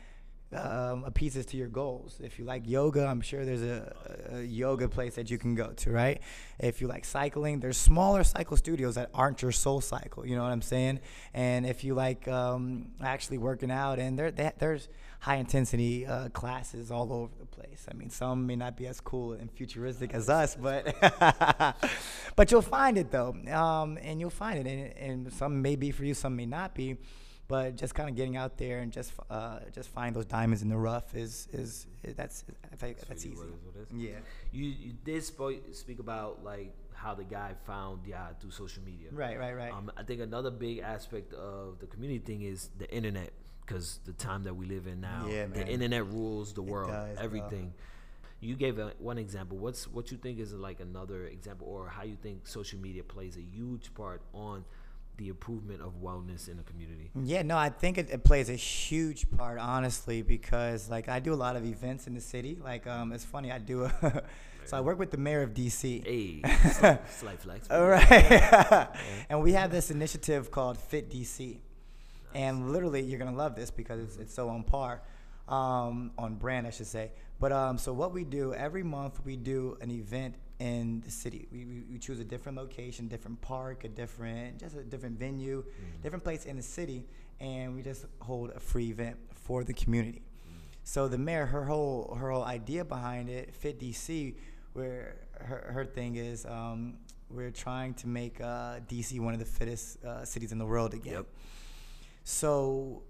um, 0.53 1.05
appeases 1.05 1.45
to 1.47 1.57
your 1.57 1.69
goals. 1.69 2.21
If 2.23 2.39
you 2.39 2.45
like 2.45 2.67
yoga, 2.67 3.07
I'm 3.07 3.21
sure 3.21 3.45
there's 3.45 3.63
a, 3.63 3.95
a 4.33 4.43
yoga 4.43 4.89
place 4.89 5.15
that 5.17 5.31
you 5.31 5.37
can 5.37 5.55
go 5.55 5.69
to, 5.69 5.91
right? 5.91 6.21
If 6.59 6.81
you 6.81 6.87
like 6.87 7.05
cycling, 7.05 7.61
there's 7.61 7.77
smaller 7.77 8.25
cycle 8.25 8.57
studios 8.57 8.95
that 8.95 9.11
aren't 9.13 9.43
your 9.43 9.53
soul 9.53 9.81
cycle. 9.81 10.27
You 10.27 10.37
know 10.37 10.43
what 10.43 10.53
I'm 10.53 10.63
saying? 10.63 11.01
And 11.35 11.67
if 11.67 11.85
you 11.85 11.95
like 11.95 12.27
um, 12.29 12.93
actually 13.03 13.39
working 13.39 13.71
out, 13.71 13.99
and 13.99 14.19
there 14.19 14.31
there's 14.31 14.89
high 15.21 15.37
intensity 15.37 16.07
uh, 16.07 16.29
classes 16.31 16.91
all 16.91 17.13
over 17.13 17.33
the 17.39 17.47
place. 17.47 17.87
I 17.91 17.95
mean, 17.95 18.09
some 18.09 18.47
may 18.47 18.57
not 18.57 18.77
be 18.77 18.87
as 18.87 19.01
cool 19.01 19.33
and 19.33 19.51
futuristic 19.51 20.15
as 20.15 20.31
us, 20.31 20.57
but 20.57 20.97
but 22.37 22.51
you'll 22.51 22.63
find 22.63 22.97
it 22.97 23.11
though, 23.11 23.37
um, 23.53 23.99
and 24.01 24.19
you'll 24.19 24.31
find 24.31 24.67
it, 24.67 24.71
and, 24.71 25.27
and 25.27 25.33
some 25.33 25.61
may 25.61 25.77
be 25.77 25.91
for 25.91 26.05
you, 26.05 26.15
some 26.15 26.37
may 26.37 26.47
not 26.47 26.75
be 26.75 26.97
but 27.49 27.77
just 27.77 27.95
kind 27.95 28.09
of 28.09 28.15
getting 28.15 28.37
out 28.37 28.59
there 28.59 28.81
and 28.81 28.93
just 28.93 29.13
uh, 29.31 29.61
just 29.75 29.89
find 29.89 30.15
those 30.15 30.27
diamonds 30.27 30.63
in 30.63 30.69
the 30.69 30.77
rough 30.77 31.15
is 31.15 31.49
is, 31.53 31.87
is 32.05 32.15
that's 32.15 32.45
that's, 32.79 33.05
that's 33.05 33.25
easy. 33.27 33.37
What 33.37 33.47
is, 33.49 33.53
what 33.65 33.77
is. 33.77 33.87
Yeah. 33.97 34.11
You 34.53 34.65
you 34.65 34.93
did 35.05 35.23
spo- 35.23 35.75
speak 35.75 35.99
about 35.99 36.45
like 36.45 36.75
how 36.93 37.15
the 37.15 37.25
guy 37.25 37.55
found 37.67 38.01
yeah 38.07 38.29
through 38.41 38.51
social 38.51 38.83
media. 38.83 39.09
Right, 39.13 39.39
right, 39.39 39.55
right. 39.55 39.73
Um, 39.73 39.91
I 39.97 40.03
think 40.03 40.21
another 40.21 40.51
big 40.51 40.81
aspect 40.81 41.33
of 41.33 41.79
the 41.81 41.87
community 41.87 42.21
thing 42.21 42.43
is 42.43 42.71
the 42.79 42.93
internet 42.95 43.33
because 43.65 44.01
the 44.05 44.13
time 44.13 44.45
that 44.45 44.55
we 44.55 44.67
live 44.67 44.87
in 44.87 45.01
now, 45.01 45.27
Yeah, 45.29 45.47
the 45.47 45.67
internet 45.67 46.07
rules 46.07 46.55
the 46.55 46.63
world, 46.63 46.91
does, 46.91 47.17
bro. 47.17 47.25
everything. 47.25 47.73
You 48.41 48.55
gave 48.55 48.79
a, 48.79 48.93
one 48.99 49.19
example. 49.19 49.59
What's 49.59 49.89
what 49.89 50.11
you 50.11 50.17
think 50.17 50.39
is 50.39 50.53
like 50.53 50.81
another 50.81 51.27
example, 51.27 51.67
or 51.69 51.89
how 51.89 52.05
you 52.05 52.17
think 52.23 52.47
social 52.47 52.79
media 52.79 53.03
plays 53.03 53.37
a 53.37 53.43
huge 53.43 53.93
part 53.95 54.23
on 54.33 54.65
the 55.19 55.29
improvement 55.29 55.83
of 55.83 56.01
wellness 56.01 56.49
in 56.49 56.57
the 56.57 56.63
community? 56.63 57.11
Yeah, 57.15 57.43
no, 57.43 57.59
I 57.59 57.69
think 57.69 57.99
it, 57.99 58.09
it 58.11 58.25
plays 58.25 58.49
a 58.49 58.55
huge 58.55 59.31
part, 59.37 59.59
honestly, 59.59 60.23
because 60.23 60.89
like 60.89 61.09
I 61.09 61.21
do 61.21 61.35
a 61.35 61.37
lot 61.37 61.57
of 61.57 61.67
events 61.67 62.07
in 62.07 62.15
the 62.15 62.21
city. 62.21 62.59
Like, 62.63 62.87
um, 62.87 63.13
it's 63.13 63.25
funny, 63.25 63.53
I 63.53 63.59
do. 63.59 63.85
A 63.85 64.23
so 64.65 64.77
I 64.77 64.81
work 64.81 64.99
with 64.99 65.11
the 65.11 65.19
mayor 65.19 65.43
of 65.43 65.53
DC. 65.53 66.07
Hey, 66.07 66.41
slight, 66.73 67.11
slight 67.11 67.43
flex. 67.43 67.71
All 67.71 67.87
right. 67.87 68.89
and 69.29 69.43
we 69.43 69.53
have 69.53 69.71
this 69.71 69.91
initiative 69.91 70.51
called 70.51 70.79
Fit 70.79 71.11
DC. 71.11 71.59
And 72.35 72.73
literally, 72.73 73.03
you're 73.03 73.19
going 73.19 73.31
to 73.31 73.37
love 73.37 73.57
this 73.57 73.71
because 73.71 74.01
it's, 74.01 74.17
it's 74.17 74.35
so 74.35 74.49
on 74.49 74.63
par, 74.63 75.03
um, 75.49 76.13
on 76.17 76.35
brand, 76.35 76.67
I 76.67 76.71
should 76.71 76.87
say. 76.87 77.11
But 77.41 77.53
um, 77.53 77.79
so, 77.79 77.93
what 77.93 78.13
we 78.13 78.25
do 78.25 78.53
every 78.53 78.83
month, 78.83 79.21
we 79.25 79.37
do 79.37 79.79
an 79.81 79.91
event 79.91 80.35
in 80.61 81.01
the 81.05 81.11
city. 81.11 81.47
We, 81.53 81.65
we, 81.65 81.83
we 81.93 81.99
choose 81.99 82.21
a 82.21 82.25
different 82.25 82.59
location, 82.59 83.09
different 83.09 83.41
park, 83.41 83.85
a 83.85 83.89
different, 83.89 84.59
just 84.59 84.77
a 84.77 84.83
different 84.83 85.19
venue, 85.19 85.65
different 86.03 86.25
place 86.25 86.47
in 86.47 86.57
the 86.57 86.63
city, 86.63 87.07
and 87.41 87.75
we 87.75 87.83
just 87.83 88.07
hold 88.21 88.51
a 88.51 88.61
free 88.61 88.91
event 88.91 89.17
for 89.35 89.65
the 89.65 89.73
community. 89.73 90.23
So 90.85 91.07
the 91.07 91.19
mayor, 91.19 91.47
her 91.47 91.65
whole 91.65 92.17
her 92.19 92.31
whole 92.31 92.45
idea 92.45 92.85
behind 92.85 93.29
it, 93.29 93.55
Fit 93.55 93.79
DC, 93.79 94.35
where 94.73 95.17
her, 95.39 95.71
her 95.73 95.85
thing 95.85 96.17
is, 96.17 96.47
um, 96.47 96.95
we're 97.31 97.51
trying 97.51 97.93
to 97.95 98.09
make 98.09 98.41
uh, 98.41 98.81
DC 98.89 99.21
one 99.21 99.35
of 99.35 99.39
the 99.39 99.45
fittest 99.45 100.03
uh, 100.03 100.25
cities 100.25 100.51
in 100.51 100.59
the 100.59 100.65
world 100.65 100.95
again. 100.95 101.13
Yep. 101.13 101.27
So 102.25 103.03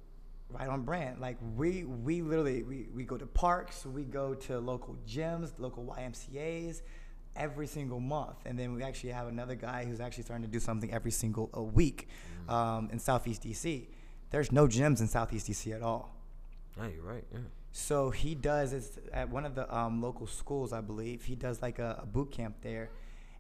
right 0.51 0.69
on 0.69 0.83
brand. 0.83 1.21
Like 1.21 1.37
we 1.57 1.85
we 1.85 2.23
literally 2.23 2.63
we, 2.63 2.89
we 2.95 3.05
go 3.05 3.17
to 3.17 3.27
parks, 3.27 3.87
we 3.87 4.05
go 4.05 4.35
to 4.35 4.59
local 4.59 4.97
gyms, 5.07 5.53
local 5.59 5.85
YMCA's 5.85 6.83
every 7.37 7.67
single 7.67 8.01
month. 8.01 8.37
And 8.47 8.59
then 8.59 8.75
we 8.75 8.83
actually 8.83 9.11
have 9.11 9.29
another 9.29 9.55
guy 9.55 9.85
who's 9.85 10.01
actually 10.01 10.25
starting 10.25 10.45
to 10.45 10.51
do 10.51 10.61
something 10.61 10.93
every 10.93 11.11
single 11.11 11.51
a 11.55 11.63
week 11.63 12.09
um, 12.49 12.89
in 12.93 12.99
Southeast 12.99 13.43
DC. 13.43 13.87
There's 14.31 14.53
no 14.53 14.67
gyms 14.67 15.01
in 15.01 15.09
Southeast 15.09 15.49
DC 15.49 15.75
at 15.75 15.83
all. 15.83 16.15
Yeah, 16.77 16.89
you're 16.95 17.03
right. 17.03 17.25
Yeah. 17.33 17.39
So 17.73 18.11
he 18.11 18.35
does 18.35 18.73
it's 18.73 18.99
at 19.13 19.29
one 19.31 19.45
of 19.47 19.55
the 19.55 19.73
um, 19.75 20.03
local 20.03 20.27
schools, 20.27 20.73
I 20.73 20.81
believe. 20.81 21.25
He 21.25 21.35
does 21.35 21.63
like 21.63 21.79
a, 21.79 22.01
a 22.03 22.07
boot 22.07 22.31
camp 22.33 22.57
there, 22.63 22.91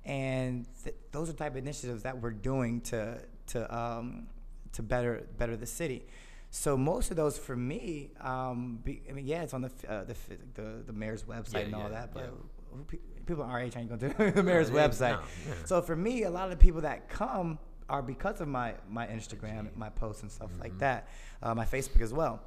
and 0.04 0.66
th- 0.84 0.96
those 1.12 1.28
are 1.28 1.32
the 1.32 1.38
type 1.38 1.52
of 1.52 1.58
initiatives 1.58 2.02
that 2.02 2.20
we're 2.20 2.30
doing 2.30 2.80
to 2.82 3.18
to 3.48 3.76
um, 3.76 4.28
to 4.72 4.82
better 4.82 5.26
better 5.36 5.56
the 5.56 5.66
city. 5.66 6.06
So 6.50 6.76
most 6.76 7.10
of 7.10 7.16
those 7.16 7.36
for 7.36 7.56
me, 7.56 8.10
um, 8.20 8.80
be, 8.82 9.02
I 9.08 9.12
mean, 9.12 9.26
yeah, 9.26 9.42
it's 9.42 9.54
on 9.54 9.62
the 9.62 9.70
uh, 9.88 10.04
the, 10.04 10.14
the 10.54 10.82
the 10.86 10.92
mayor's 10.92 11.24
website 11.24 11.54
Yeah, 11.54 11.60
and 11.60 11.74
all 11.74 11.82
yeah, 11.82 11.88
that, 11.88 12.14
but 12.14 12.24
yeah. 12.24 12.80
People 13.28 13.44
our 13.44 13.60
age 13.60 13.76
ain't 13.76 13.88
going 13.88 14.00
to 14.00 14.32
the 14.32 14.42
mayor's 14.42 14.70
website. 14.70 15.18
no. 15.20 15.54
So 15.66 15.80
for 15.82 15.94
me, 15.94 16.24
a 16.24 16.30
lot 16.30 16.44
of 16.44 16.50
the 16.50 16.56
people 16.66 16.80
that 16.82 17.08
come 17.08 17.58
are 17.88 18.02
because 18.02 18.40
of 18.40 18.48
my 18.48 18.74
my 18.90 19.06
Instagram, 19.06 19.68
my 19.76 19.90
posts 19.90 20.22
and 20.22 20.30
stuff 20.32 20.50
Mm-hmm. 20.50 20.60
like 20.62 20.78
that, 20.78 21.08
uh, 21.42 21.54
my 21.54 21.64
Facebook 21.64 22.00
as 22.02 22.12
well. 22.12 22.40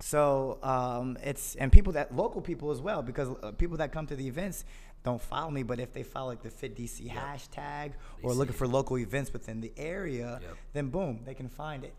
So 0.00 0.58
um, 0.62 1.16
it's 1.22 1.54
and 1.54 1.70
people 1.70 1.92
that 1.94 2.14
local 2.14 2.40
people 2.40 2.70
as 2.70 2.80
well 2.80 3.00
because 3.02 3.28
uh, 3.42 3.52
people 3.52 3.76
that 3.78 3.92
come 3.92 4.06
to 4.06 4.16
the 4.16 4.26
events 4.26 4.64
don't 5.04 5.20
follow 5.20 5.50
me, 5.50 5.62
but 5.62 5.78
if 5.80 5.92
they 5.92 6.02
follow 6.02 6.30
like 6.30 6.42
the 6.42 6.50
Fit 6.50 6.74
DC 6.76 7.10
hashtag 7.10 7.92
They 7.92 8.22
or 8.22 8.32
looking 8.32 8.54
for 8.54 8.66
local 8.66 8.98
events 8.98 9.32
within 9.32 9.60
the 9.60 9.70
area, 9.76 10.40
Yep. 10.42 10.56
then 10.72 10.88
boom, 10.88 11.20
they 11.24 11.34
can 11.34 11.48
find 11.48 11.84
it. 11.84 11.94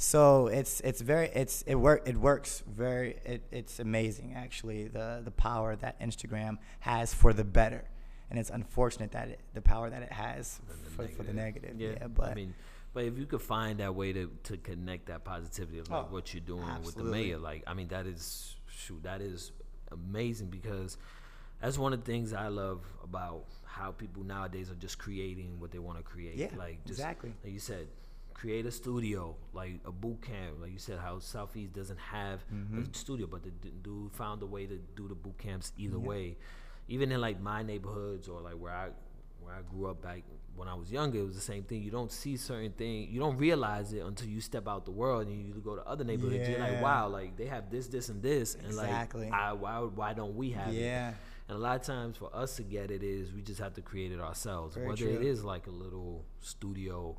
So 0.00 0.46
it's 0.46 0.80
it's 0.80 1.00
very 1.00 1.28
it's 1.34 1.62
it 1.62 1.74
work 1.74 2.08
it 2.08 2.16
works 2.16 2.62
very 2.68 3.16
it, 3.24 3.42
it's 3.50 3.80
amazing 3.80 4.34
actually 4.36 4.86
the 4.86 5.20
the 5.24 5.32
power 5.32 5.74
that 5.74 6.00
Instagram 6.00 6.58
has 6.80 7.12
for 7.12 7.32
the 7.32 7.42
better, 7.42 7.84
and 8.30 8.38
it's 8.38 8.48
unfortunate 8.50 9.10
that 9.12 9.28
it, 9.28 9.40
the 9.54 9.60
power 9.60 9.90
that 9.90 10.02
it 10.02 10.12
has 10.12 10.60
the 10.68 10.74
for, 10.90 11.08
for 11.08 11.24
the 11.24 11.32
negative. 11.32 11.80
Yeah, 11.80 11.90
Yeah, 12.00 12.06
but 12.06 12.30
I 12.30 12.34
mean, 12.34 12.54
but 12.94 13.04
if 13.04 13.18
you 13.18 13.26
could 13.26 13.42
find 13.42 13.80
that 13.80 13.94
way 13.96 14.12
to, 14.12 14.30
to 14.44 14.56
connect 14.56 15.06
that 15.06 15.24
positivity 15.24 15.80
of 15.80 15.90
like 15.90 16.04
Oh, 16.04 16.14
what 16.14 16.32
you're 16.32 16.40
doing 16.42 16.64
with 16.84 16.94
the 16.94 17.02
mayor, 17.02 17.38
like 17.38 17.64
I 17.66 17.74
mean, 17.74 17.88
that 17.88 18.06
is 18.06 18.54
shoot, 18.68 19.02
that 19.02 19.20
is 19.20 19.50
amazing 19.90 20.46
because 20.46 20.96
that's 21.60 21.76
one 21.76 21.92
of 21.92 22.04
the 22.04 22.06
things 22.10 22.32
I 22.32 22.48
love 22.48 22.84
about 23.02 23.46
how 23.64 23.90
people 23.90 24.22
nowadays 24.22 24.70
are 24.70 24.76
just 24.76 24.98
creating 24.98 25.58
what 25.58 25.72
they 25.72 25.80
want 25.80 25.98
to 25.98 26.04
create. 26.04 26.36
Yeah, 26.36 26.50
like 26.56 26.84
just, 26.84 27.00
exactly. 27.00 27.34
Like 27.42 27.52
you 27.52 27.58
said, 27.58 27.88
create 28.40 28.64
a 28.66 28.70
studio, 28.70 29.34
like 29.52 29.72
a 29.84 29.90
boot 29.92 30.22
camp. 30.22 30.52
Like 30.62 30.72
you 30.72 30.78
said, 30.78 30.98
how 30.98 31.18
Southeast 31.18 31.72
doesn't 31.72 31.98
have 31.98 32.38
Mm-hmm. 32.54 32.82
a 32.82 32.94
studio, 32.94 33.26
but 33.26 33.42
the 33.42 33.50
dude 33.50 34.12
found 34.12 34.42
a 34.42 34.46
way 34.46 34.64
to 34.66 34.78
do 34.96 35.08
the 35.08 35.14
boot 35.14 35.36
camps 35.38 35.72
either 35.76 35.98
way. 35.98 36.36
Even 36.88 37.10
in 37.12 37.20
like 37.20 37.40
my 37.40 37.62
neighborhoods 37.62 38.28
or 38.28 38.40
like 38.40 38.54
where 38.54 38.72
I 38.72 38.88
where 39.42 39.54
I 39.54 39.62
grew 39.70 39.86
up 39.90 40.02
back 40.02 40.22
when 40.56 40.68
I 40.68 40.74
was 40.74 40.90
younger, 40.90 41.18
it 41.20 41.24
was 41.24 41.34
the 41.36 41.40
same 41.52 41.62
thing. 41.62 41.82
You 41.82 41.90
don't 41.90 42.10
see 42.12 42.36
certain 42.36 42.72
things, 42.72 43.10
you 43.12 43.20
don't 43.20 43.36
realize 43.38 43.92
it 43.92 44.00
until 44.04 44.28
you 44.28 44.40
step 44.40 44.66
out 44.68 44.84
the 44.84 44.90
world 44.90 45.26
and 45.26 45.46
you 45.46 45.54
go 45.70 45.76
to 45.76 45.84
other 45.86 46.04
neighborhoods. 46.04 46.48
You're 46.48 46.58
like, 46.58 46.82
wow, 46.82 47.08
like 47.08 47.36
they 47.36 47.46
have 47.46 47.70
this, 47.70 47.86
this, 47.88 48.08
and 48.08 48.20
this, 48.22 48.54
and 48.56 48.66
Exactly. 48.66 49.24
like, 49.30 49.32
I, 49.32 49.52
why, 49.52 49.78
why 49.80 50.12
don't 50.14 50.34
we 50.36 50.50
have 50.50 50.68
it? 50.74 50.80
Yeah. 50.80 51.12
And 51.48 51.56
a 51.56 51.60
lot 51.60 51.76
of 51.76 51.82
times 51.82 52.16
for 52.16 52.34
us 52.34 52.56
to 52.56 52.62
get 52.62 52.90
it 52.90 53.02
is 53.02 53.32
we 53.32 53.40
just 53.42 53.60
have 53.60 53.74
to 53.74 53.80
create 53.80 54.10
it 54.12 54.20
ourselves. 54.20 54.74
Very 54.74 54.88
Whether 54.88 55.06
it 55.08 55.18
true. 55.18 55.26
is 55.26 55.44
like 55.44 55.66
a 55.66 55.70
little 55.70 56.24
studio, 56.40 57.16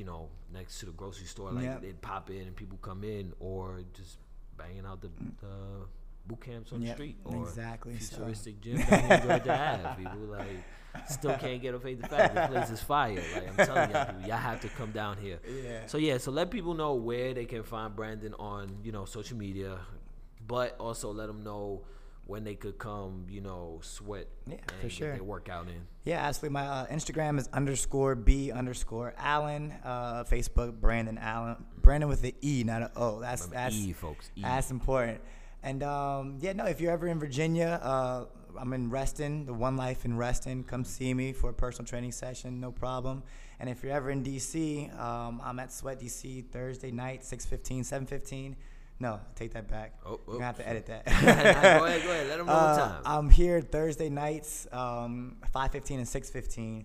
you 0.00 0.06
know, 0.06 0.28
next 0.52 0.80
to 0.80 0.86
the 0.86 0.92
grocery 0.92 1.26
store, 1.26 1.50
like 1.52 1.64
Yep. 1.64 1.82
they 1.82 1.92
pop 1.92 2.30
in 2.30 2.42
and 2.48 2.56
people 2.56 2.78
come 2.80 3.04
in, 3.04 3.32
or 3.38 3.80
just 3.92 4.16
banging 4.56 4.86
out 4.86 5.00
the, 5.02 5.10
the 5.42 5.54
boot 6.26 6.40
camps 6.40 6.72
on 6.72 6.80
Yep, 6.80 6.88
the 6.88 6.94
street, 6.94 7.16
or 7.24 7.42
exactly, 7.48 7.98
so. 7.98 8.16
futuristic 8.16 8.60
gym 8.62 8.78
down 8.78 9.12
in 9.12 9.22
Georgia 9.28 9.54
Ave. 9.86 10.02
People 10.02 10.20
like 10.38 10.64
still 11.08 11.36
can't 11.36 11.60
get 11.62 11.74
a 11.74 11.78
face 11.78 11.98
the 12.00 12.08
fact 12.08 12.34
the 12.34 12.46
place 12.48 12.70
is 12.70 12.80
fire. 12.82 13.22
Like 13.34 13.48
I'm 13.50 13.66
telling 13.66 13.90
y'all, 13.90 14.04
people, 14.06 14.22
y'all 14.28 14.38
have 14.38 14.60
to 14.62 14.68
come 14.70 14.90
down 14.92 15.18
here. 15.18 15.38
Yeah. 15.46 15.86
So 15.86 15.98
yeah, 15.98 16.16
so 16.18 16.30
let 16.30 16.50
people 16.50 16.72
know 16.74 16.94
where 16.94 17.34
they 17.34 17.44
can 17.44 17.62
find 17.62 17.94
Brandon 17.94 18.34
on 18.38 18.78
you 18.82 18.92
know 18.92 19.04
social 19.04 19.36
media, 19.36 19.78
but 20.46 20.76
also 20.80 21.12
let 21.12 21.26
them 21.26 21.44
know 21.44 21.82
when 22.30 22.44
they 22.44 22.54
could 22.54 22.78
come, 22.78 23.26
you 23.28 23.40
know, 23.40 23.80
sweat 23.82 24.28
Yeah, 24.46 24.54
and 24.54 24.80
for 24.80 24.88
sure. 24.88 25.12
get 25.12 25.24
workout 25.24 25.66
in. 25.68 25.82
Yeah, 26.04 26.24
absolutely. 26.26 26.54
My 26.54 26.66
uh, 26.66 26.86
Instagram 26.86 27.38
is 27.38 27.48
underscore 27.52 28.14
b 28.14 28.52
underscore 28.52 29.12
Allen. 29.18 29.74
Uh, 29.84 30.24
Facebook 30.24 30.80
Brandon 30.80 31.18
Allen. 31.18 31.56
Brandon 31.82 32.08
with 32.08 32.22
the 32.22 32.34
E, 32.40 32.62
not 32.64 32.82
an 32.82 32.90
O. 32.96 33.20
That's 33.20 33.42
Remember, 33.42 33.56
that's 33.56 33.74
E, 33.76 33.92
folks, 33.92 34.30
E. 34.36 34.42
That's 34.42 34.70
important. 34.70 35.20
And 35.62 35.82
um, 35.82 36.38
yeah, 36.40 36.52
no, 36.52 36.64
if 36.66 36.80
you're 36.80 36.92
ever 36.92 37.08
in 37.08 37.18
Virginia, 37.18 37.80
uh, 37.82 38.24
I'm 38.58 38.72
in 38.72 38.90
Reston, 38.90 39.44
the 39.46 39.52
One 39.52 39.76
Life 39.76 40.04
in 40.04 40.16
Reston. 40.16 40.64
Come 40.64 40.84
see 40.84 41.12
me 41.12 41.32
for 41.32 41.50
a 41.50 41.52
personal 41.54 41.86
training 41.86 42.12
session, 42.12 42.60
no 42.60 42.70
problem. 42.72 43.22
And 43.58 43.68
if 43.68 43.82
you're 43.82 43.92
ever 43.92 44.10
in 44.10 44.22
DC, 44.24 44.88
um, 44.98 45.40
I'm 45.44 45.58
at 45.58 45.72
Sweat 45.72 46.00
DC 46.00 46.44
Thursday 46.50 46.90
night, 46.92 47.22
6:15, 47.24 47.84
7:15. 47.84 48.56
No, 49.00 49.18
take 49.34 49.54
that 49.54 49.66
back. 49.66 49.94
Oh, 50.04 50.10
You're 50.10 50.18
oh. 50.28 50.32
gonna 50.34 50.44
have 50.44 50.56
to 50.58 50.68
edit 50.68 50.86
that. 50.86 51.04
go 51.06 51.12
ahead, 51.12 52.02
go 52.02 52.10
ahead. 52.10 52.28
Let 52.28 52.36
them 52.36 52.46
know 52.46 52.52
Uh, 52.52 52.76
time. 52.76 53.02
I'm 53.06 53.30
here 53.30 53.62
Thursday 53.62 54.10
nights, 54.10 54.66
um, 54.72 55.38
5:15 55.54 55.98
and 55.98 56.06
6:15, 56.06 56.84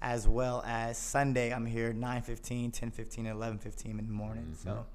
as 0.00 0.26
well 0.26 0.64
as 0.66 0.98
Sunday. 0.98 1.54
I'm 1.54 1.64
here 1.64 1.92
9:15, 1.92 2.72
10:15, 2.72 3.26
and 3.26 3.38
11:15 3.38 4.00
in 4.00 4.06
the 4.06 4.12
morning. 4.12 4.56
Mm-hmm. 4.56 4.68
So, 4.68 4.86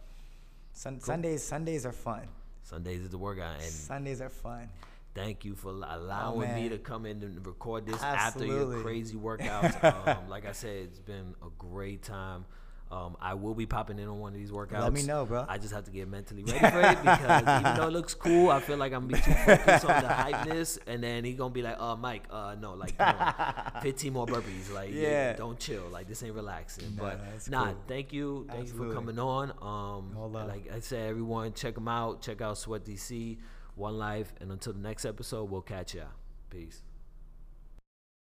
sun- 0.73 0.99
Sundays 0.99 1.41
Sundays 1.41 1.85
are 1.85 1.93
fun. 1.93 2.27
Sundays 2.63 2.99
is 2.99 3.09
the 3.09 3.17
workout, 3.17 3.55
and 3.55 3.63
Sundays 3.63 4.19
are 4.19 4.29
fun. 4.29 4.69
Thank 5.15 5.45
you 5.45 5.55
for 5.55 5.69
allowing 5.69 6.53
me 6.53 6.69
to 6.69 6.77
come 6.77 7.05
in 7.05 7.23
and 7.23 7.43
record 7.47 7.87
this 7.87 8.03
after 8.03 8.45
your 8.45 8.81
crazy 8.81 9.15
workouts. 9.15 9.81
um, 10.07 10.29
like 10.29 10.45
I 10.45 10.51
said, 10.51 10.75
it's 10.83 10.99
been 10.99 11.33
a 11.41 11.49
great 11.57 12.03
time. 12.03 12.45
Um, 12.89 13.17
I 13.21 13.33
will 13.33 13.53
be 13.53 13.65
popping 13.65 13.99
in 13.99 14.07
on 14.07 14.17
one 14.19 14.31
of 14.33 14.39
these 14.39 14.49
workouts. 14.51 14.79
Let 14.81 14.93
me 14.93 15.03
know, 15.03 15.25
bro. 15.25 15.45
I 15.47 15.57
just 15.57 15.73
have 15.73 15.83
to 15.85 15.91
get 15.91 16.07
mentally 16.07 16.43
ready 16.43 16.59
for 16.59 16.79
it 16.81 17.01
because 17.01 17.59
even 17.59 17.75
though 17.75 17.87
it 17.87 17.91
looks 17.99 18.13
cool, 18.13 18.49
I 18.49 18.61
feel 18.61 18.77
like 18.77 18.93
I'm 18.93 19.07
gonna 19.07 19.21
be 19.21 19.31
too 19.31 19.33
focused 19.33 19.83
on 19.85 20.01
the 20.03 20.07
hypeness, 20.09 20.79
and 20.87 21.03
then 21.03 21.25
he 21.25 21.33
gonna 21.33 21.53
be 21.53 21.61
like, 21.61 21.79
"Uh, 21.81 21.97
Mike, 21.97 22.23
uh, 22.31 22.55
no, 22.59 22.75
like, 22.75 22.97
come 22.97 23.13
on, 23.19 23.71
15 23.81 24.13
more 24.13 24.25
burpees, 24.25 24.73
like, 24.73 24.91
yeah, 24.93 25.01
Yeah. 25.01 25.33
don't 25.33 25.59
chill, 25.59 25.83
like, 25.91 26.07
this 26.07 26.23
ain't 26.23 26.33
relaxing." 26.33 26.95
Nah, 26.95 27.03
but 27.03 27.49
nah, 27.49 27.65
cool. 27.65 27.75
thank 27.87 28.13
you, 28.13 28.47
thank 28.49 28.67
you 28.67 28.73
for 28.73 28.93
coming 28.93 29.19
on. 29.19 29.51
Um, 29.61 30.33
like 30.47 30.71
I 30.73 30.79
said, 30.79 31.09
everyone, 31.09 31.53
check 31.53 31.75
them 31.75 31.89
out. 31.89 32.21
Check 32.21 32.39
out 32.41 32.57
Sweat 32.57 32.85
DC, 32.85 33.37
One 33.75 33.97
Life, 33.97 34.33
and 34.39 34.49
until 34.51 34.71
the 34.71 34.79
next 34.79 35.03
episode, 35.03 35.49
we'll 35.49 35.61
catch 35.61 35.93
ya. 35.93 36.03
Peace. 36.49 36.86